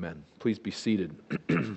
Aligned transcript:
Amen. 0.00 0.22
Please 0.38 0.60
be 0.60 0.70
seated. 0.70 1.12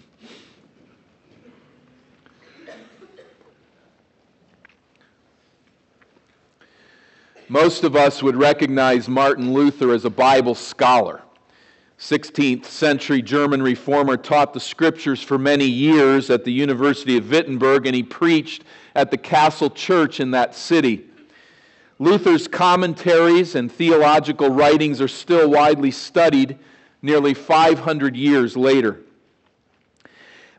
Most 7.49 7.84
of 7.84 7.96
us 7.96 8.21
would 8.21 8.36
recognize 8.36 9.10
Martin 9.10 9.54
Luther 9.54 9.92
as 9.92 10.05
a 10.05 10.12
Bible 10.12 10.54
scholar. 10.54 11.23
16th 11.97 12.65
century 12.65 13.23
German 13.23 13.63
reformer 13.63 14.18
taught 14.18 14.53
the 14.53 14.60
scriptures 14.60 15.24
for 15.24 15.40
many 15.40 15.65
years 15.65 16.30
at 16.30 16.45
the 16.45 16.53
University 16.53 17.17
of 17.17 17.31
Wittenberg, 17.31 17.88
and 17.88 17.95
he 17.95 18.03
preached 18.03 18.66
at 18.94 19.09
the 19.09 19.17
Castle 19.17 19.72
Church 19.72 20.20
in 20.20 20.30
that 20.30 20.53
city. 20.53 21.08
Luther's 21.98 22.48
commentaries 22.48 23.55
and 23.55 23.72
theological 23.72 24.49
writings 24.49 25.02
are 25.02 25.08
still 25.08 25.49
widely 25.49 25.90
studied 25.90 26.59
nearly 27.02 27.34
500 27.34 28.16
years 28.16 28.55
later. 28.55 29.02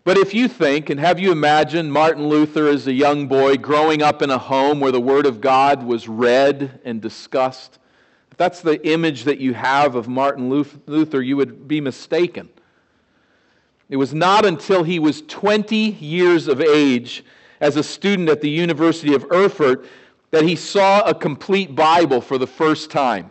But 0.04 0.18
if 0.18 0.34
you 0.34 0.48
think 0.48 0.90
and 0.90 0.98
have 0.98 1.20
you 1.20 1.30
imagined 1.30 1.92
Martin 1.92 2.28
Luther 2.28 2.66
as 2.66 2.86
a 2.88 2.92
young 2.92 3.28
boy 3.28 3.56
growing 3.56 4.02
up 4.02 4.20
in 4.20 4.30
a 4.30 4.38
home 4.38 4.80
where 4.80 4.90
the 4.90 5.00
Word 5.00 5.26
of 5.26 5.40
God 5.40 5.84
was 5.84 6.08
read 6.08 6.80
and 6.84 7.00
discussed, 7.00 7.78
if 8.30 8.36
that's 8.36 8.62
the 8.62 8.84
image 8.88 9.24
that 9.24 9.38
you 9.38 9.54
have 9.54 9.94
of 9.94 10.08
Martin 10.08 10.48
Luther, 10.48 11.22
you 11.22 11.36
would 11.36 11.68
be 11.68 11.80
mistaken. 11.80 12.48
It 13.90 13.96
was 13.96 14.14
not 14.14 14.46
until 14.46 14.82
he 14.82 14.98
was 14.98 15.22
20 15.22 15.76
years 15.76 16.48
of 16.48 16.60
age 16.60 17.24
as 17.60 17.76
a 17.76 17.82
student 17.82 18.28
at 18.30 18.40
the 18.40 18.48
University 18.48 19.14
of 19.14 19.30
Erfurt 19.30 19.86
that 20.30 20.44
he 20.44 20.56
saw 20.56 21.02
a 21.02 21.14
complete 21.14 21.74
Bible 21.76 22.22
for 22.22 22.38
the 22.38 22.46
first 22.46 22.90
time. 22.90 23.30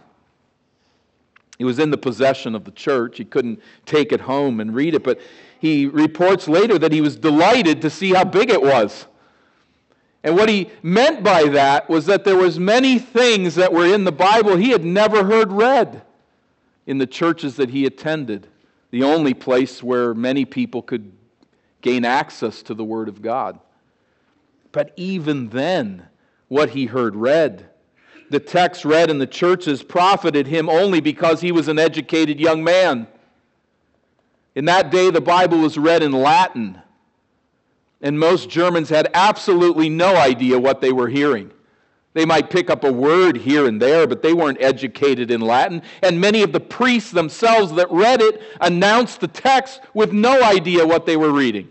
He 1.58 1.64
was 1.64 1.80
in 1.80 1.92
the 1.92 1.98
possession 1.98 2.56
of 2.56 2.64
the 2.64 2.72
church. 2.72 3.18
He 3.18 3.26
couldn't 3.26 3.62
take 3.86 4.12
it 4.12 4.22
home 4.22 4.60
and 4.60 4.74
read 4.74 4.96
it, 4.96 5.04
but 5.04 5.20
he 5.60 5.86
reports 5.86 6.48
later 6.48 6.80
that 6.80 6.92
he 6.92 7.02
was 7.02 7.16
delighted 7.16 7.82
to 7.82 7.90
see 7.90 8.14
how 8.14 8.24
big 8.24 8.50
it 8.50 8.62
was. 8.62 9.06
And 10.24 10.36
what 10.36 10.50
he 10.50 10.70
meant 10.84 11.24
by 11.24 11.46
that 11.50 11.90
was 11.90 12.06
that 12.06 12.24
there 12.24 12.36
was 12.36 12.60
many 12.60 13.00
things 13.00 13.56
that 13.56 13.74
were 13.74 13.86
in 13.86 14.04
the 14.04 14.12
Bible 14.12 14.56
he 14.56 14.70
had 14.70 14.86
never 14.86 15.24
heard 15.24 15.52
read 15.52 16.04
in 16.86 16.98
the 16.98 17.08
churches 17.08 17.56
that 17.56 17.70
he 17.70 17.86
attended, 17.86 18.48
the 18.92 19.04
only 19.04 19.34
place 19.34 19.82
where 19.82 20.14
many 20.14 20.46
people 20.46 20.82
could 20.82 21.12
gain 21.82 22.06
access 22.06 22.62
to 22.64 22.74
the 22.74 22.84
word 22.84 23.08
of 23.08 23.22
God. 23.22 23.60
But 24.72 24.94
even 24.96 25.50
then, 25.50 26.08
what 26.48 26.72
he 26.72 26.86
heard 26.86 27.16
read 27.16 27.71
the 28.32 28.40
text 28.40 28.86
read 28.86 29.10
in 29.10 29.20
the 29.20 29.28
churches 29.28 29.84
profited 29.84 30.48
him 30.48 30.70
only 30.70 31.02
because 31.02 31.42
he 31.42 31.52
was 31.52 31.68
an 31.68 31.78
educated 31.78 32.40
young 32.40 32.64
man. 32.64 33.08
In 34.56 34.66
that 34.66 34.90
day, 34.90 35.12
the 35.12 35.22
Bible 35.22 35.60
was 35.60 35.78
read 35.78 36.02
in 36.02 36.12
Latin, 36.12 36.82
and 38.02 38.20
most 38.20 38.50
Germans 38.50 38.90
had 38.90 39.10
absolutely 39.14 39.90
no 39.90 40.16
idea 40.16 40.58
what 40.58 40.82
they 40.82 40.92
were 40.92 41.08
hearing. 41.08 41.52
They 42.14 42.26
might 42.26 42.50
pick 42.50 42.70
up 42.70 42.84
a 42.84 42.92
word 42.92 43.38
here 43.38 43.68
and 43.68 43.82
there, 43.82 44.06
but 44.08 44.22
they 44.22 44.34
weren't 44.34 44.62
educated 44.62 45.32
in 45.32 45.40
Latin. 45.40 45.82
And 46.02 46.20
many 46.20 46.42
of 46.42 46.52
the 46.52 46.60
priests 46.60 47.12
themselves 47.12 47.74
that 47.74 47.90
read 47.92 48.22
it 48.22 48.42
announced 48.60 49.22
the 49.22 49.30
text 49.30 49.82
with 49.94 50.12
no 50.12 50.44
idea 50.44 50.86
what 50.86 51.06
they 51.06 51.16
were 51.16 51.32
reading. 51.32 51.70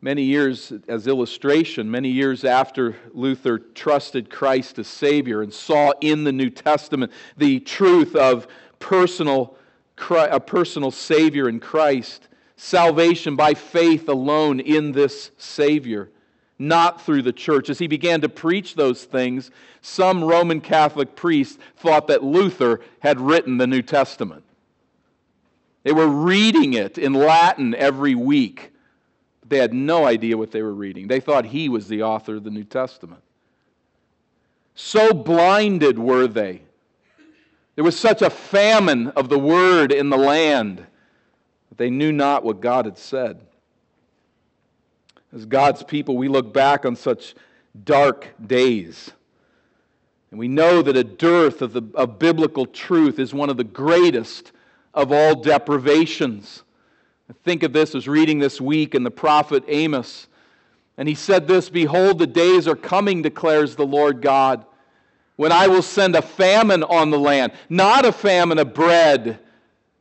Many 0.00 0.22
years 0.22 0.72
as 0.86 1.06
illustration, 1.06 1.90
many 1.90 2.08
years 2.08 2.44
after 2.44 2.96
Luther 3.12 3.58
trusted 3.58 4.30
Christ 4.30 4.78
as 4.78 4.86
Savior 4.86 5.42
and 5.42 5.52
saw 5.52 5.92
in 6.00 6.24
the 6.24 6.32
New 6.32 6.50
Testament 6.50 7.12
the 7.36 7.60
truth 7.60 8.14
of 8.14 8.46
personal, 8.78 9.56
a 10.10 10.40
personal 10.40 10.90
Savior 10.90 11.48
in 11.48 11.58
Christ, 11.58 12.28
salvation 12.56 13.36
by 13.36 13.54
faith 13.54 14.08
alone 14.08 14.60
in 14.60 14.92
this 14.92 15.30
Savior, 15.36 16.10
not 16.58 17.02
through 17.02 17.22
the 17.22 17.32
church. 17.32 17.68
As 17.68 17.78
he 17.78 17.88
began 17.88 18.20
to 18.20 18.28
preach 18.28 18.74
those 18.74 19.04
things, 19.04 19.50
some 19.80 20.22
Roman 20.22 20.60
Catholic 20.60 21.16
priests 21.16 21.58
thought 21.76 22.06
that 22.06 22.22
Luther 22.22 22.80
had 23.00 23.20
written 23.20 23.58
the 23.58 23.66
New 23.66 23.82
Testament. 23.82 24.44
They 25.82 25.92
were 25.92 26.08
reading 26.08 26.74
it 26.74 26.98
in 26.98 27.14
Latin 27.14 27.74
every 27.74 28.14
week 28.14 28.72
they 29.48 29.58
had 29.58 29.72
no 29.72 30.04
idea 30.04 30.36
what 30.36 30.50
they 30.50 30.62
were 30.62 30.74
reading. 30.74 31.08
They 31.08 31.20
thought 31.20 31.46
he 31.46 31.68
was 31.68 31.88
the 31.88 32.02
author 32.02 32.36
of 32.36 32.44
the 32.44 32.50
New 32.50 32.64
Testament. 32.64 33.22
So 34.74 35.12
blinded 35.12 35.98
were 35.98 36.26
they. 36.26 36.62
There 37.74 37.84
was 37.84 37.98
such 37.98 38.22
a 38.22 38.30
famine 38.30 39.08
of 39.08 39.28
the 39.28 39.38
word 39.38 39.92
in 39.92 40.10
the 40.10 40.16
land 40.16 40.78
that 40.78 41.78
they 41.78 41.90
knew 41.90 42.12
not 42.12 42.44
what 42.44 42.60
God 42.60 42.84
had 42.84 42.98
said. 42.98 43.40
As 45.32 45.46
God's 45.46 45.82
people, 45.82 46.16
we 46.16 46.28
look 46.28 46.52
back 46.52 46.84
on 46.84 46.96
such 46.96 47.34
dark 47.84 48.28
days. 48.44 49.10
And 50.30 50.38
we 50.38 50.48
know 50.48 50.82
that 50.82 50.96
a 50.96 51.04
dearth 51.04 51.62
of, 51.62 51.72
the, 51.72 51.82
of 51.94 52.18
biblical 52.18 52.66
truth 52.66 53.18
is 53.18 53.32
one 53.32 53.50
of 53.50 53.56
the 53.56 53.64
greatest 53.64 54.52
of 54.94 55.12
all 55.12 55.34
deprivations. 55.34 56.62
Think 57.44 57.62
of 57.62 57.72
this 57.72 57.94
as 57.94 58.08
reading 58.08 58.38
this 58.38 58.60
week 58.60 58.94
in 58.94 59.04
the 59.04 59.10
prophet 59.10 59.64
Amos. 59.68 60.28
And 60.96 61.08
he 61.08 61.14
said 61.14 61.46
this 61.46 61.68
Behold, 61.68 62.18
the 62.18 62.26
days 62.26 62.66
are 62.66 62.76
coming, 62.76 63.22
declares 63.22 63.76
the 63.76 63.86
Lord 63.86 64.22
God, 64.22 64.64
when 65.36 65.52
I 65.52 65.68
will 65.68 65.82
send 65.82 66.16
a 66.16 66.22
famine 66.22 66.82
on 66.82 67.10
the 67.10 67.18
land, 67.18 67.52
not 67.68 68.04
a 68.04 68.12
famine 68.12 68.58
of 68.58 68.74
bread, 68.74 69.38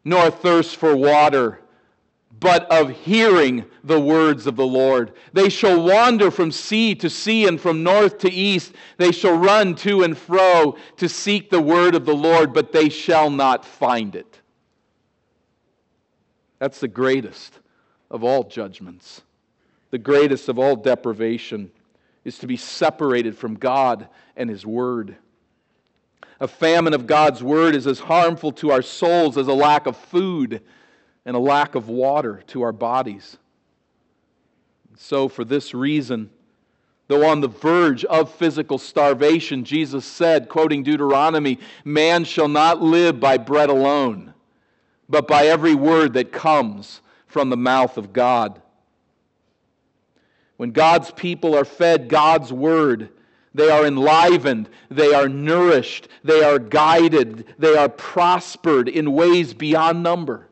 nor 0.03 0.31
thirst 0.31 0.77
for 0.77 0.95
water, 0.95 1.59
but 2.39 2.69
of 2.71 2.89
hearing 2.89 3.65
the 3.83 3.99
words 3.99 4.47
of 4.47 4.55
the 4.55 4.65
Lord. 4.65 5.13
They 5.33 5.49
shall 5.49 5.83
wander 5.83 6.31
from 6.31 6.51
sea 6.51 6.95
to 6.95 7.09
sea 7.09 7.47
and 7.47 7.59
from 7.59 7.83
north 7.83 8.19
to 8.19 8.31
east. 8.31 8.73
They 8.97 9.11
shall 9.11 9.37
run 9.37 9.75
to 9.75 10.03
and 10.03 10.17
fro 10.17 10.77
to 10.97 11.09
seek 11.09 11.49
the 11.49 11.61
word 11.61 11.93
of 11.93 12.05
the 12.05 12.15
Lord, 12.15 12.53
but 12.53 12.71
they 12.71 12.89
shall 12.89 13.29
not 13.29 13.65
find 13.65 14.15
it. 14.15 14.39
That's 16.59 16.79
the 16.79 16.87
greatest 16.87 17.59
of 18.09 18.23
all 18.23 18.43
judgments. 18.43 19.21
The 19.91 19.97
greatest 19.97 20.49
of 20.49 20.59
all 20.59 20.75
deprivation 20.75 21.71
is 22.25 22.39
to 22.39 22.47
be 22.47 22.57
separated 22.57 23.37
from 23.37 23.55
God 23.55 24.07
and 24.35 24.49
His 24.49 24.65
Word. 24.65 25.15
A 26.39 26.47
famine 26.47 26.93
of 26.93 27.07
God's 27.07 27.41
Word 27.41 27.75
is 27.75 27.87
as 27.87 27.99
harmful 27.99 28.51
to 28.53 28.71
our 28.71 28.81
souls 28.81 29.37
as 29.37 29.47
a 29.47 29.53
lack 29.53 29.85
of 29.85 29.95
food 29.95 30.61
and 31.25 31.35
a 31.35 31.39
lack 31.39 31.75
of 31.75 31.89
water 31.89 32.43
to 32.47 32.61
our 32.61 32.71
bodies. 32.71 33.37
So, 34.95 35.27
for 35.27 35.45
this 35.45 35.73
reason, 35.73 36.31
though 37.07 37.27
on 37.29 37.41
the 37.41 37.47
verge 37.47 38.03
of 38.05 38.33
physical 38.33 38.77
starvation, 38.77 39.63
Jesus 39.63 40.05
said, 40.05 40.49
quoting 40.49 40.83
Deuteronomy, 40.83 41.59
Man 41.85 42.23
shall 42.23 42.47
not 42.47 42.81
live 42.81 43.19
by 43.19 43.37
bread 43.37 43.69
alone 43.69 44.33
but 45.09 45.27
by 45.27 45.47
every 45.47 45.75
word 45.75 46.13
that 46.13 46.31
comes 46.31 47.01
from 47.25 47.49
the 47.49 47.57
mouth 47.57 47.97
of 47.97 48.13
God. 48.13 48.61
When 50.57 50.71
God's 50.71 51.11
people 51.11 51.55
are 51.55 51.65
fed 51.65 52.09
God's 52.09 52.51
word, 52.51 53.09
they 53.53 53.69
are 53.69 53.85
enlivened, 53.85 54.69
they 54.89 55.13
are 55.13 55.29
nourished, 55.29 56.07
they 56.23 56.43
are 56.43 56.59
guided, 56.59 57.53
they 57.57 57.75
are 57.75 57.89
prospered 57.89 58.89
in 58.89 59.13
ways 59.13 59.53
beyond 59.53 60.03
number. 60.03 60.47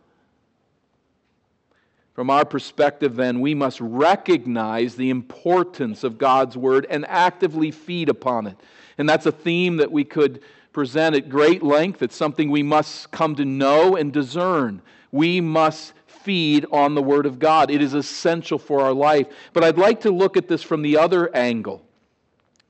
From 2.13 2.29
our 2.29 2.45
perspective, 2.45 3.16
then, 3.17 3.41
we 3.41 3.53
must 3.53 3.81
recognize 3.81 4.95
the 4.95 5.09
importance 5.09 6.03
of 6.03 6.17
God's 6.17 6.55
word 6.55 6.87
and 6.89 7.05
actively 7.09 7.72
feed 7.72 8.07
upon 8.07 8.47
it. 8.47 8.57
And 8.97 9.09
that's 9.09 9.25
a 9.25 9.31
theme 9.33 9.77
that 9.77 9.91
we 9.91 10.05
could 10.05 10.41
present 10.75 11.15
at 11.15 11.29
great 11.29 11.63
length. 11.63 12.01
It's 12.01 12.17
something 12.17 12.51
we 12.51 12.61
must 12.61 13.09
come 13.09 13.33
to 13.37 13.45
know 13.45 13.95
and 13.95 14.11
discern. 14.11 14.81
We 15.09 15.39
must 15.39 15.93
feed 16.05 16.66
on 16.69 16.95
the 16.95 17.01
Word 17.01 17.25
of 17.25 17.39
God. 17.39 17.72
It 17.72 17.81
is 17.81 17.93
essential 17.93 18.59
for 18.59 18.81
our 18.81 18.91
life. 18.91 19.27
But 19.53 19.63
I'd 19.63 19.77
like 19.77 20.01
to 20.01 20.11
look 20.11 20.35
at 20.35 20.49
this 20.49 20.61
from 20.61 20.81
the 20.81 20.97
other 20.97 21.33
angle 21.33 21.81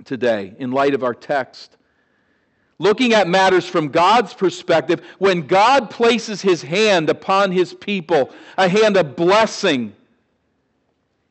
today 0.03 0.53
in 0.59 0.71
light 0.71 0.93
of 0.93 1.03
our 1.03 1.15
text. 1.15 1.77
Looking 2.77 3.13
at 3.15 3.27
matters 3.27 3.65
from 3.65 3.87
God's 3.87 4.35
perspective, 4.35 5.01
when 5.17 5.47
God 5.47 5.89
places 5.89 6.43
His 6.43 6.61
hand 6.61 7.09
upon 7.09 7.51
His 7.51 7.73
people, 7.73 8.29
a 8.55 8.69
hand 8.69 8.97
of 8.97 9.15
blessing, 9.15 9.95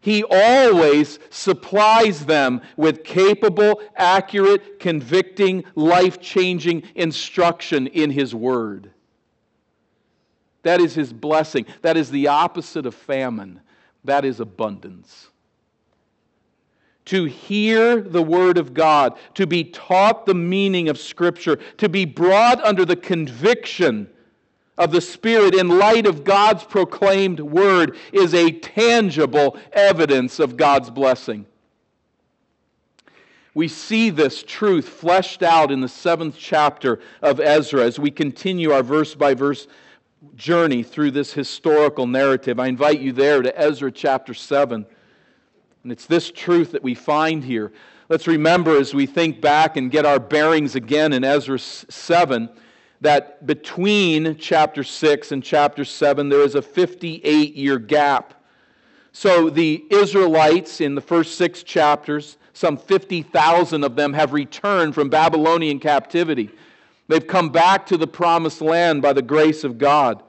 he 0.05 0.23
always 0.23 1.19
supplies 1.31 2.27
them 2.27 2.61
with 2.77 3.05
capable, 3.05 3.81
accurate, 3.97 4.79
convicting, 4.79 5.65
life 5.77 6.21
changing 6.21 6.83
instruction 6.95 7.87
in 7.87 8.11
His 8.11 8.35
Word. 8.35 8.91
That 10.63 10.83
is 10.83 10.95
His 10.95 11.11
blessing. 11.11 11.65
That 11.81 11.97
is 11.97 12.11
the 12.11 12.27
opposite 12.27 12.85
of 12.85 12.95
famine. 12.95 13.63
That 14.05 14.27
is 14.27 14.41
abundance. 14.41 15.29
To 17.07 17.25
hear 17.25 18.03
the 18.03 18.23
Word 18.23 18.59
of 18.59 18.75
God, 18.75 19.17
to 19.33 19.47
be 19.47 19.65
taught 19.65 20.27
the 20.27 20.35
meaning 20.35 20.91
of 20.91 20.99
Scripture, 20.99 21.57
to 21.79 21.89
be 21.89 22.05
brought 22.05 22.63
under 22.63 22.85
the 22.85 22.97
conviction 22.97 24.11
of 24.77 24.91
the 24.91 25.01
Spirit 25.01 25.55
in 25.55 25.69
light 25.69 26.07
of 26.07 26.25
God's 26.25 26.65
proclaimed 26.65 27.41
word 27.41 27.97
is 28.13 28.35
a 28.35 28.51
tangible 28.51 29.57
evidence 29.73 30.41
of 30.41 30.57
God's 30.57 30.91
blessing. 30.91 31.47
We 33.55 33.69
see 33.69 34.11
this 34.11 34.43
truth 34.43 34.89
fleshed 34.89 35.45
out 35.45 35.71
in 35.71 35.81
the 35.81 35.89
seventh 35.89 36.37
chapter 36.37 36.99
of 37.23 37.39
Ezra 37.39 37.85
as 37.85 38.01
we 38.01 38.11
continue 38.11 38.73
our 38.73 38.83
verse 38.83 39.15
by 39.15 39.35
verse 39.35 39.69
journey 40.35 40.83
through 40.83 41.13
this 41.13 41.33
historical 41.33 42.09
narrative. 42.09 42.59
I 42.59 42.67
invite 42.67 42.99
you 42.99 43.13
there 43.13 43.43
to 43.43 43.57
Ezra 43.57 43.93
chapter 43.93 44.35
7. 44.35 44.85
And 45.85 45.93
it's 45.93 46.07
this 46.07 46.33
truth 46.33 46.73
that 46.73 46.83
we 46.83 46.95
find 46.95 47.45
here. 47.45 47.73
Let's 48.09 48.27
remember 48.27 48.77
as 48.77 48.93
we 48.93 49.07
think 49.07 49.41
back 49.41 49.77
and 49.77 49.91
get 49.91 50.05
our 50.05 50.19
bearings 50.19 50.75
again 50.75 51.13
in 51.13 51.23
Ezra 51.23 51.59
7 51.59 52.49
that 53.01 53.47
between 53.47 54.37
chapter 54.37 54.83
6 54.83 55.33
and 55.33 55.43
chapter 55.43 55.85
7 55.85 56.29
there 56.29 56.41
is 56.41 56.55
a 56.55 56.63
58 56.63 57.55
year 57.55 57.79
gap. 57.79 58.35
So 59.13 59.49
the 59.49 59.85
Israelites 59.91 60.81
in 60.81 60.95
the 60.95 61.01
first 61.01 61.37
six 61.37 61.63
chapters, 61.63 62.37
some 62.53 62.77
50,000 62.77 63.85
of 63.85 63.97
them 63.97 64.13
have 64.13 64.33
returned 64.33 64.95
from 64.95 65.09
Babylonian 65.09 65.79
captivity. 65.79 66.51
They've 67.07 67.27
come 67.27 67.51
back 67.51 67.87
to 67.87 67.97
the 67.97 68.07
promised 68.07 68.61
land 68.61 69.03
by 69.03 69.13
the 69.13 69.23
grace 69.23 69.63
of 69.63 69.79
God. 69.79 70.23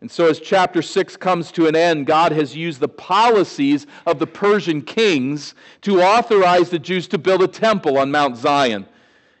And 0.00 0.10
so, 0.10 0.26
as 0.26 0.38
chapter 0.38 0.80
6 0.80 1.16
comes 1.16 1.50
to 1.52 1.66
an 1.66 1.74
end, 1.74 2.06
God 2.06 2.30
has 2.30 2.54
used 2.54 2.78
the 2.78 2.88
policies 2.88 3.86
of 4.06 4.18
the 4.18 4.28
Persian 4.28 4.80
kings 4.82 5.54
to 5.82 6.02
authorize 6.02 6.70
the 6.70 6.78
Jews 6.78 7.08
to 7.08 7.18
build 7.18 7.42
a 7.42 7.48
temple 7.48 7.98
on 7.98 8.10
Mount 8.10 8.36
Zion 8.36 8.86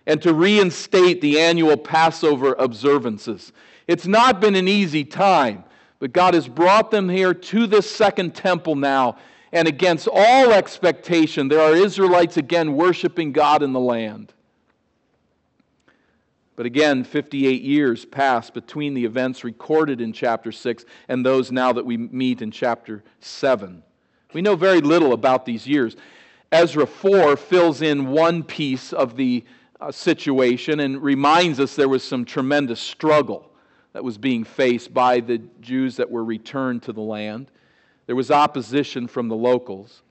and 0.08 0.22
to 0.22 0.32
reinstate 0.32 1.20
the 1.20 1.38
annual 1.38 1.76
Passover 1.76 2.56
observances. 2.58 3.52
It's 3.86 4.06
not 4.06 4.40
been 4.40 4.56
an 4.56 4.66
easy 4.66 5.04
time, 5.04 5.64
but 5.98 6.14
God 6.14 6.32
has 6.32 6.48
brought 6.48 6.90
them 6.90 7.10
here 7.10 7.34
to 7.34 7.66
this 7.66 7.88
second 7.88 8.34
temple 8.34 8.74
now. 8.74 9.18
And 9.52 9.68
against 9.68 10.08
all 10.10 10.52
expectation, 10.52 11.48
there 11.48 11.60
are 11.60 11.76
Israelites 11.76 12.38
again 12.38 12.74
worshiping 12.74 13.32
God 13.32 13.62
in 13.62 13.74
the 13.74 13.80
land. 13.80 14.32
But 16.56 16.64
again, 16.64 17.04
58 17.04 17.62
years 17.62 18.04
pass 18.06 18.50
between 18.50 18.94
the 18.94 19.04
events 19.04 19.44
recorded 19.44 20.00
in 20.00 20.14
chapter 20.14 20.50
6 20.50 20.86
and 21.08 21.24
those 21.24 21.52
now 21.52 21.72
that 21.74 21.84
we 21.84 21.98
meet 21.98 22.40
in 22.40 22.50
chapter 22.50 23.04
7. 23.20 23.82
We 24.32 24.40
know 24.40 24.56
very 24.56 24.80
little 24.80 25.12
about 25.12 25.44
these 25.44 25.66
years. 25.66 25.96
Ezra 26.50 26.86
4 26.86 27.36
fills 27.36 27.82
in 27.82 28.08
one 28.08 28.42
piece 28.42 28.94
of 28.94 29.16
the 29.16 29.44
uh, 29.80 29.92
situation 29.92 30.80
and 30.80 31.02
reminds 31.02 31.60
us 31.60 31.76
there 31.76 31.88
was 31.88 32.02
some 32.02 32.24
tremendous 32.24 32.80
struggle 32.80 33.50
that 33.92 34.04
was 34.04 34.18
being 34.18 34.44
faced 34.44 34.92
by 34.92 35.20
the 35.20 35.38
Jews 35.60 35.96
that 35.96 36.10
were 36.10 36.24
returned 36.24 36.82
to 36.84 36.92
the 36.92 37.00
land. 37.00 37.50
There 38.06 38.16
was 38.16 38.30
opposition 38.30 39.06
from 39.06 39.28
the 39.28 39.36
locals. 39.36 40.02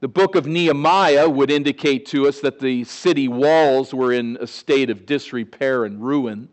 The 0.00 0.08
book 0.08 0.34
of 0.34 0.46
Nehemiah 0.46 1.28
would 1.28 1.50
indicate 1.50 2.06
to 2.06 2.28
us 2.28 2.40
that 2.40 2.58
the 2.58 2.84
city 2.84 3.28
walls 3.28 3.94
were 3.94 4.12
in 4.12 4.36
a 4.40 4.46
state 4.46 4.90
of 4.90 5.06
disrepair 5.06 5.84
and 5.84 6.04
ruin, 6.04 6.48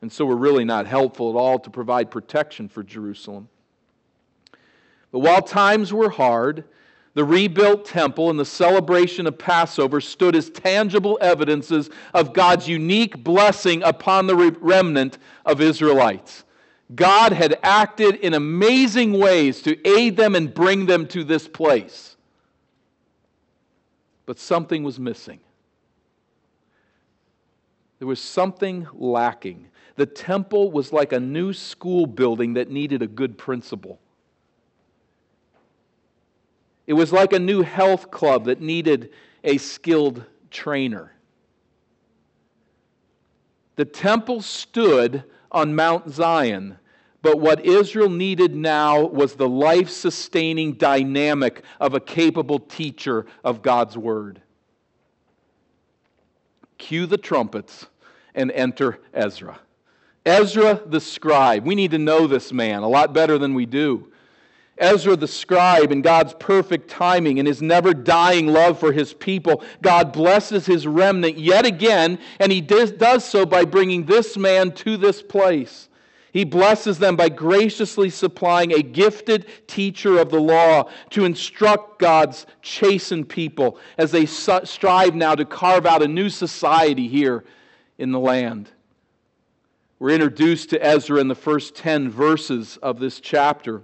and 0.00 0.10
so 0.10 0.24
were 0.24 0.36
really 0.36 0.64
not 0.64 0.86
helpful 0.86 1.30
at 1.30 1.36
all 1.36 1.58
to 1.58 1.70
provide 1.70 2.10
protection 2.10 2.68
for 2.68 2.82
Jerusalem. 2.82 3.48
But 5.10 5.18
while 5.20 5.42
times 5.42 5.92
were 5.92 6.10
hard, 6.10 6.64
the 7.18 7.24
rebuilt 7.24 7.84
temple 7.84 8.30
and 8.30 8.38
the 8.38 8.44
celebration 8.44 9.26
of 9.26 9.36
Passover 9.36 10.00
stood 10.00 10.36
as 10.36 10.48
tangible 10.48 11.18
evidences 11.20 11.90
of 12.14 12.32
God's 12.32 12.68
unique 12.68 13.24
blessing 13.24 13.82
upon 13.82 14.28
the 14.28 14.36
remnant 14.60 15.18
of 15.44 15.60
Israelites. 15.60 16.44
God 16.94 17.32
had 17.32 17.58
acted 17.62 18.14
in 18.14 18.34
amazing 18.34 19.18
ways 19.18 19.60
to 19.62 19.76
aid 19.86 20.16
them 20.16 20.34
and 20.34 20.54
bring 20.54 20.86
them 20.86 21.06
to 21.08 21.24
this 21.24 21.48
place 21.48 22.14
but 24.28 24.38
something 24.38 24.82
was 24.82 25.00
missing. 25.00 25.40
There 27.98 28.06
was 28.06 28.20
something 28.20 28.86
lacking. 28.92 29.68
The 29.96 30.04
temple 30.04 30.70
was 30.70 30.92
like 30.92 31.14
a 31.14 31.18
new 31.18 31.54
school 31.54 32.04
building 32.04 32.52
that 32.52 32.70
needed 32.70 33.00
a 33.00 33.06
good 33.06 33.38
principal. 33.38 33.98
It 36.88 36.94
was 36.94 37.12
like 37.12 37.32
a 37.32 37.38
new 37.38 37.62
health 37.62 38.10
club 38.10 38.46
that 38.46 38.60
needed 38.60 39.10
a 39.44 39.58
skilled 39.58 40.24
trainer. 40.50 41.12
The 43.76 43.84
temple 43.84 44.42
stood 44.42 45.22
on 45.52 45.76
Mount 45.76 46.10
Zion 46.10 46.78
but 47.20 47.40
what 47.40 47.64
Israel 47.64 48.08
needed 48.08 48.54
now 48.54 49.04
was 49.04 49.34
the 49.34 49.48
life 49.48 49.90
sustaining 49.90 50.74
dynamic 50.74 51.64
of 51.80 51.94
a 51.94 52.00
capable 52.00 52.60
teacher 52.60 53.26
of 53.42 53.62
God's 53.62 53.98
Word. 53.98 54.40
Cue 56.78 57.06
the 57.06 57.18
trumpets 57.18 57.86
and 58.34 58.52
enter 58.52 59.00
Ezra. 59.12 59.58
Ezra 60.24 60.80
the 60.86 61.00
scribe. 61.00 61.66
We 61.66 61.74
need 61.74 61.90
to 61.90 61.98
know 61.98 62.26
this 62.26 62.52
man 62.52 62.82
a 62.82 62.88
lot 62.88 63.12
better 63.12 63.36
than 63.36 63.54
we 63.54 63.66
do. 63.66 64.12
Ezra 64.78 65.16
the 65.16 65.28
scribe, 65.28 65.92
and 65.92 66.02
God's 66.02 66.34
perfect 66.34 66.88
timing 66.88 67.38
and 67.38 67.48
his 67.48 67.62
never 67.62 67.92
dying 67.94 68.46
love 68.46 68.78
for 68.78 68.92
his 68.92 69.12
people, 69.12 69.62
God 69.82 70.12
blesses 70.12 70.66
his 70.66 70.86
remnant 70.86 71.38
yet 71.38 71.66
again, 71.66 72.18
and 72.38 72.52
he 72.52 72.60
does 72.60 73.24
so 73.24 73.44
by 73.44 73.64
bringing 73.64 74.04
this 74.04 74.36
man 74.36 74.72
to 74.72 74.96
this 74.96 75.22
place. 75.22 75.88
He 76.30 76.44
blesses 76.44 76.98
them 76.98 77.16
by 77.16 77.30
graciously 77.30 78.10
supplying 78.10 78.72
a 78.72 78.82
gifted 78.82 79.46
teacher 79.66 80.18
of 80.18 80.30
the 80.30 80.40
law 80.40 80.90
to 81.10 81.24
instruct 81.24 81.98
God's 81.98 82.46
chastened 82.60 83.28
people 83.28 83.78
as 83.96 84.12
they 84.12 84.26
strive 84.26 85.14
now 85.14 85.34
to 85.34 85.44
carve 85.44 85.86
out 85.86 86.02
a 86.02 86.08
new 86.08 86.28
society 86.28 87.08
here 87.08 87.44
in 87.96 88.12
the 88.12 88.20
land. 88.20 88.70
We're 89.98 90.10
introduced 90.10 90.70
to 90.70 90.84
Ezra 90.84 91.18
in 91.18 91.28
the 91.28 91.34
first 91.34 91.74
10 91.74 92.10
verses 92.10 92.76
of 92.82 93.00
this 93.00 93.18
chapter. 93.20 93.82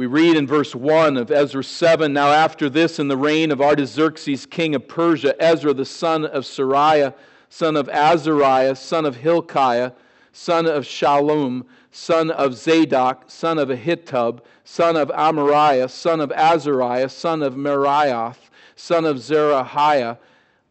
We 0.00 0.06
read 0.06 0.38
in 0.38 0.46
verse 0.46 0.74
1 0.74 1.18
of 1.18 1.30
Ezra 1.30 1.62
7 1.62 2.10
Now, 2.10 2.32
after 2.32 2.70
this, 2.70 2.98
in 2.98 3.08
the 3.08 3.18
reign 3.18 3.50
of 3.50 3.60
Artaxerxes, 3.60 4.46
king 4.46 4.74
of 4.74 4.88
Persia, 4.88 5.36
Ezra 5.38 5.74
the 5.74 5.84
son 5.84 6.24
of 6.24 6.44
Seraiah, 6.44 7.12
son 7.50 7.76
of 7.76 7.86
Azariah, 7.90 8.76
son 8.76 9.04
of 9.04 9.16
Hilkiah, 9.16 9.92
son 10.32 10.64
of 10.64 10.84
Shallum, 10.84 11.66
son 11.90 12.30
of 12.30 12.54
Zadok, 12.54 13.24
son 13.26 13.58
of 13.58 13.68
Ahitub, 13.68 14.40
son 14.64 14.96
of 14.96 15.10
Amariah, 15.10 15.90
son 15.90 16.22
of 16.22 16.32
Azariah, 16.32 17.10
son 17.10 17.42
of 17.42 17.52
Meraioth, 17.52 18.48
son 18.76 19.04
of 19.04 19.18
Zerahiah, 19.18 20.16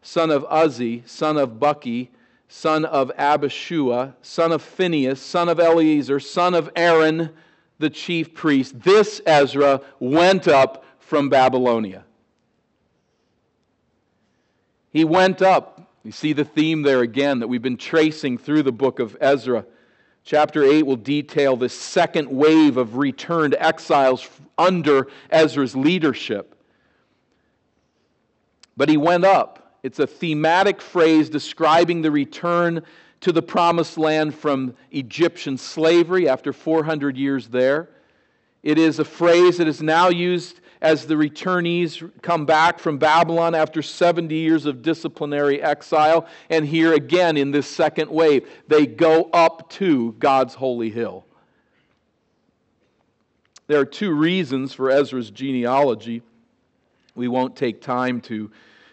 son 0.02 0.32
of 0.32 0.44
Uzzi, 0.50 1.04
son 1.06 1.36
of 1.36 1.60
Bukki, 1.60 2.08
son 2.48 2.84
of 2.84 3.12
Abishua, 3.16 4.12
son 4.22 4.50
of 4.50 4.60
Phinehas, 4.60 5.20
son 5.20 5.48
of 5.48 5.60
Eleazar, 5.60 6.18
son 6.18 6.52
of 6.52 6.68
Aaron, 6.74 7.30
the 7.80 7.90
chief 7.90 8.34
priest. 8.34 8.80
This 8.80 9.20
Ezra 9.26 9.80
went 9.98 10.46
up 10.46 10.84
from 10.98 11.28
Babylonia. 11.28 12.04
He 14.92 15.04
went 15.04 15.42
up 15.42 15.80
you 16.02 16.12
see 16.12 16.32
the 16.32 16.44
theme 16.44 16.82
there 16.82 17.00
again 17.00 17.40
that 17.40 17.48
we've 17.48 17.62
been 17.62 17.76
tracing 17.76 18.38
through 18.38 18.62
the 18.62 18.72
book 18.72 19.00
of 19.00 19.16
Ezra. 19.20 19.66
Chapter 20.24 20.64
8 20.64 20.86
will 20.86 20.96
detail 20.96 21.56
this 21.56 21.74
second 21.74 22.30
wave 22.30 22.76
of 22.76 22.96
returned 22.96 23.54
exiles 23.58 24.26
under 24.56 25.08
Ezra's 25.30 25.76
leadership. 25.76 26.54
But 28.76 28.88
he 28.88 28.96
went 28.96 29.24
up. 29.24 29.78
It's 29.82 29.98
a 29.98 30.06
thematic 30.06 30.80
phrase 30.80 31.28
describing 31.28 32.00
the 32.02 32.10
return 32.10 32.82
to 33.20 33.32
the 33.32 33.42
promised 33.42 33.98
land 33.98 34.34
from 34.34 34.74
Egyptian 34.90 35.58
slavery 35.58 36.28
after 36.28 36.52
400 36.52 37.16
years 37.16 37.48
there. 37.48 37.88
It 38.62 38.78
is 38.78 38.98
a 38.98 39.04
phrase 39.04 39.58
that 39.58 39.68
is 39.68 39.82
now 39.82 40.08
used 40.08 40.60
as 40.82 41.06
the 41.06 41.14
returnees 41.14 42.10
come 42.22 42.46
back 42.46 42.78
from 42.78 42.96
Babylon 42.96 43.54
after 43.54 43.82
70 43.82 44.34
years 44.34 44.64
of 44.64 44.80
disciplinary 44.82 45.62
exile. 45.62 46.26
And 46.48 46.66
here 46.66 46.94
again 46.94 47.36
in 47.36 47.50
this 47.50 47.66
second 47.66 48.10
wave, 48.10 48.48
they 48.66 48.86
go 48.86 49.24
up 49.32 49.68
to 49.70 50.12
God's 50.18 50.54
holy 50.54 50.90
hill. 50.90 51.26
There 53.66 53.78
are 53.78 53.86
two 53.86 54.12
reasons 54.12 54.72
for 54.72 54.90
Ezra's 54.90 55.30
genealogy. 55.30 56.22
We 57.14 57.28
won't 57.28 57.56
take 57.56 57.82
time 57.82 58.20
to 58.22 58.50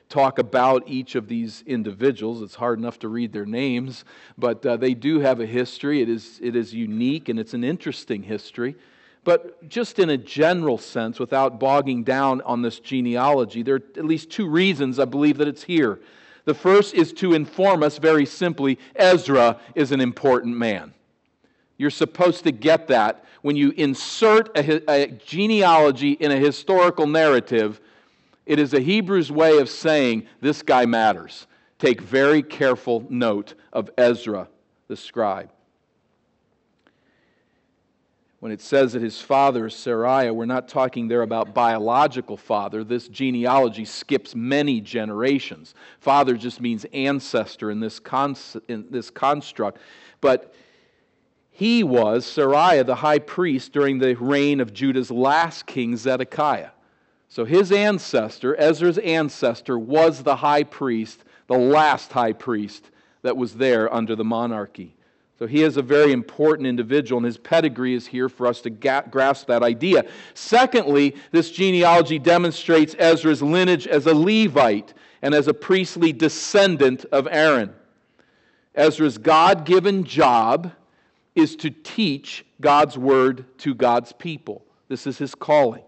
talk 0.10 0.40
about 0.40 0.84
each 0.88 1.16
of 1.16 1.28
these 1.28 1.64
individuals. 1.68 2.42
It's 2.42 2.56
hard 2.56 2.80
enough 2.80 3.00
to 3.00 3.08
read 3.08 3.34
their 3.34 3.46
names, 3.46 4.06
but 4.38 4.66
uh, 4.66 4.78
they 4.78 4.94
do 4.94 5.20
have 5.20 5.40
a 5.40 5.46
history. 5.46 6.02
It 6.02 6.10
is, 6.10 6.40
it 6.42 6.56
is 6.56 6.74
unique 6.74 7.30
and 7.30 7.40
it's 7.40 7.54
an 7.54 7.64
interesting 7.64 8.24
history. 8.24 8.76
But 9.24 9.68
just 9.68 10.00
in 10.00 10.10
a 10.10 10.18
general 10.18 10.78
sense, 10.78 11.20
without 11.20 11.60
bogging 11.60 12.04
down 12.04 12.42
on 12.42 12.62
this 12.62 12.80
genealogy, 12.80 13.62
there 13.62 13.76
are 13.76 13.84
at 13.98 14.06
least 14.06 14.30
two 14.30 14.48
reasons 14.48 15.00
I 15.00 15.06
believe 15.06 15.38
that 15.40 15.48
it's 15.50 15.64
here. 15.64 16.00
The 16.46 16.54
first 16.54 16.94
is 16.94 17.12
to 17.14 17.34
inform 17.34 17.84
us 17.84 17.98
very 17.98 18.26
simply 18.26 18.80
Ezra 18.96 19.60
is 19.76 19.92
an 19.92 20.00
important 20.00 20.56
man. 20.56 20.94
You're 21.78 21.90
supposed 21.90 22.46
to 22.46 22.54
get 22.54 22.88
that 22.88 23.26
when 23.42 23.58
you 23.58 23.72
insert 23.72 24.58
a, 24.58 24.90
a, 24.90 25.08
genealogy 25.08 26.12
in 26.14 26.32
a 26.32 26.38
historical 26.38 27.06
narrative. 27.06 27.82
It 28.48 28.60
is 28.60 28.74
a 28.74 28.80
Hebrew's 28.80 29.30
way 29.30 29.58
of 29.58 29.70
saying 29.70 30.26
this 30.40 30.62
guy 30.62 30.86
matters. 30.86 31.48
Take 31.80 32.00
very 32.02 32.42
careful 32.42 33.06
note 33.10 33.54
of 33.74 33.92
Ezra 33.98 34.48
the 34.88 34.96
scribe. 34.96 35.52
When 38.40 38.54
it 38.54 38.62
says 38.62 38.94
that 38.94 39.02
his 39.02 39.20
father 39.20 39.66
is 39.66 39.74
Seraiah, 39.74 40.34
we're 40.34 40.46
not 40.46 40.70
talking 40.70 41.10
there 41.10 41.24
about 41.24 41.54
biological 41.54 42.38
father. 42.38 42.86
This 42.86 43.10
genealogy 43.10 43.84
skips 43.84 44.34
many 44.34 44.80
generations. 44.80 45.76
Father 46.00 46.38
just 46.38 46.62
means 46.62 46.86
ancestor 46.94 47.70
in 47.70 47.82
this, 47.82 48.00
con- 48.00 48.38
in 48.70 48.86
this 48.90 49.10
construct. 49.10 49.80
But 50.22 50.54
he 51.52 51.84
was, 51.84 52.26
Seraiah, 52.26 52.86
the 52.86 52.96
high 52.96 53.20
priest 53.20 53.74
during 53.74 54.00
the 54.00 54.16
reign 54.16 54.62
of 54.62 54.72
Judah's 54.72 55.12
last 55.12 55.66
king, 55.66 55.98
Zedekiah. 55.98 56.70
So 57.30 57.46
his 57.46 57.72
ancestor, 57.72 58.56
Ezra's 58.60 58.98
ancestor, 59.00 59.78
was 59.78 60.24
the 60.24 60.38
high 60.38 60.64
priest, 60.64 61.24
the 61.48 61.58
last 61.58 62.12
high 62.12 62.34
priest 62.34 62.90
that 63.22 63.38
was 63.38 63.56
there 63.56 63.94
under 63.94 64.16
the 64.16 64.24
monarchy. 64.24 64.94
So 65.38 65.46
he 65.46 65.62
is 65.62 65.78
a 65.78 65.84
very 65.84 66.14
important 66.14 66.68
individual, 66.68 67.20
and 67.20 67.26
his 67.26 67.38
pedigree 67.38 67.94
is 67.94 68.08
here 68.08 68.28
for 68.28 68.48
us 68.48 68.62
to 68.62 68.72
grasp 68.72 69.48
that 69.48 69.62
idea. 69.62 70.06
Secondly, 70.34 71.16
this 71.32 71.52
genealogy 71.52 72.18
demonstrates 72.18 72.96
Ezra's 72.98 73.44
lineage 73.44 73.86
as 73.86 74.08
a 74.08 74.16
Levite 74.16 74.96
and 75.22 75.36
as 75.36 75.48
a 75.48 75.54
priestly 75.54 76.12
descendant 76.12 77.06
of 77.12 77.28
Aaron. 77.30 77.74
Ezra's 78.74 79.18
God 79.18 79.66
given 79.66 80.04
job 80.04 80.72
is 81.36 81.56
to 81.58 81.70
teach 81.70 82.44
God's 82.60 82.98
word 82.98 83.46
to 83.60 83.76
God's 83.76 84.14
people. 84.14 84.64
This 84.88 85.06
is 85.06 85.20
his 85.20 85.36
calling. 85.36 85.84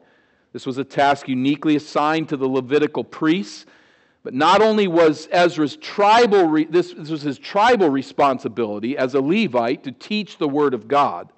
This 0.53 0.65
was 0.65 0.77
a 0.77 0.84
task 0.84 1.27
uniquely 1.27 1.75
assigned 1.75 2.29
to 2.29 2.38
the 2.38 2.48
Levitical 2.48 3.03
priests 3.03 3.65
but 4.24 4.34
not 4.34 4.62
only 4.62 4.88
was 4.88 5.27
Ezra's 5.32 5.77
tribal, 5.77 6.51
this, 6.70 6.94
this 6.94 7.10
was 7.10 7.22
his 7.22 7.39
tribal 7.39 7.89
responsibility 7.89 8.98
as 8.98 9.13
a 9.13 9.22
Levite 9.22 9.84
to 9.84 9.91
teach 9.91 10.38
the 10.38 10.48
Word 10.48 10.74
of 10.74 10.88
God. 10.88 11.32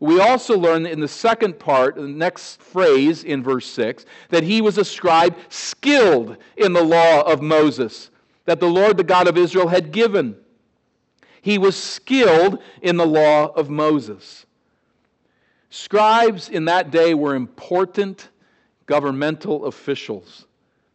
We 0.00 0.18
also 0.18 0.58
learn 0.58 0.86
in 0.86 0.98
the 0.98 1.08
second 1.08 1.58
part, 1.58 1.94
the 1.94 2.08
next 2.08 2.60
phrase 2.60 3.22
in 3.22 3.42
verse 3.42 3.66
6, 3.66 4.06
that 4.30 4.42
he 4.42 4.60
was 4.60 4.78
a 4.78 4.84
scribe 4.84 5.36
skilled 5.50 6.38
in 6.56 6.72
the 6.72 6.82
law 6.82 7.20
of 7.22 7.42
Moses 7.42 8.10
that 8.46 8.58
the 8.58 8.68
Lord, 8.68 8.96
the 8.96 9.04
God 9.04 9.28
of 9.28 9.36
Israel, 9.36 9.68
had 9.68 9.92
given. 9.92 10.34
He 11.42 11.58
was 11.58 11.76
skilled 11.76 12.60
in 12.82 12.96
the 12.96 13.06
law 13.06 13.48
of 13.48 13.70
Moses. 13.70 14.46
Scribes 15.70 16.48
in 16.48 16.64
that 16.66 16.90
day 16.90 17.14
were 17.14 17.34
important 17.34 18.28
governmental 18.86 19.66
officials. 19.66 20.46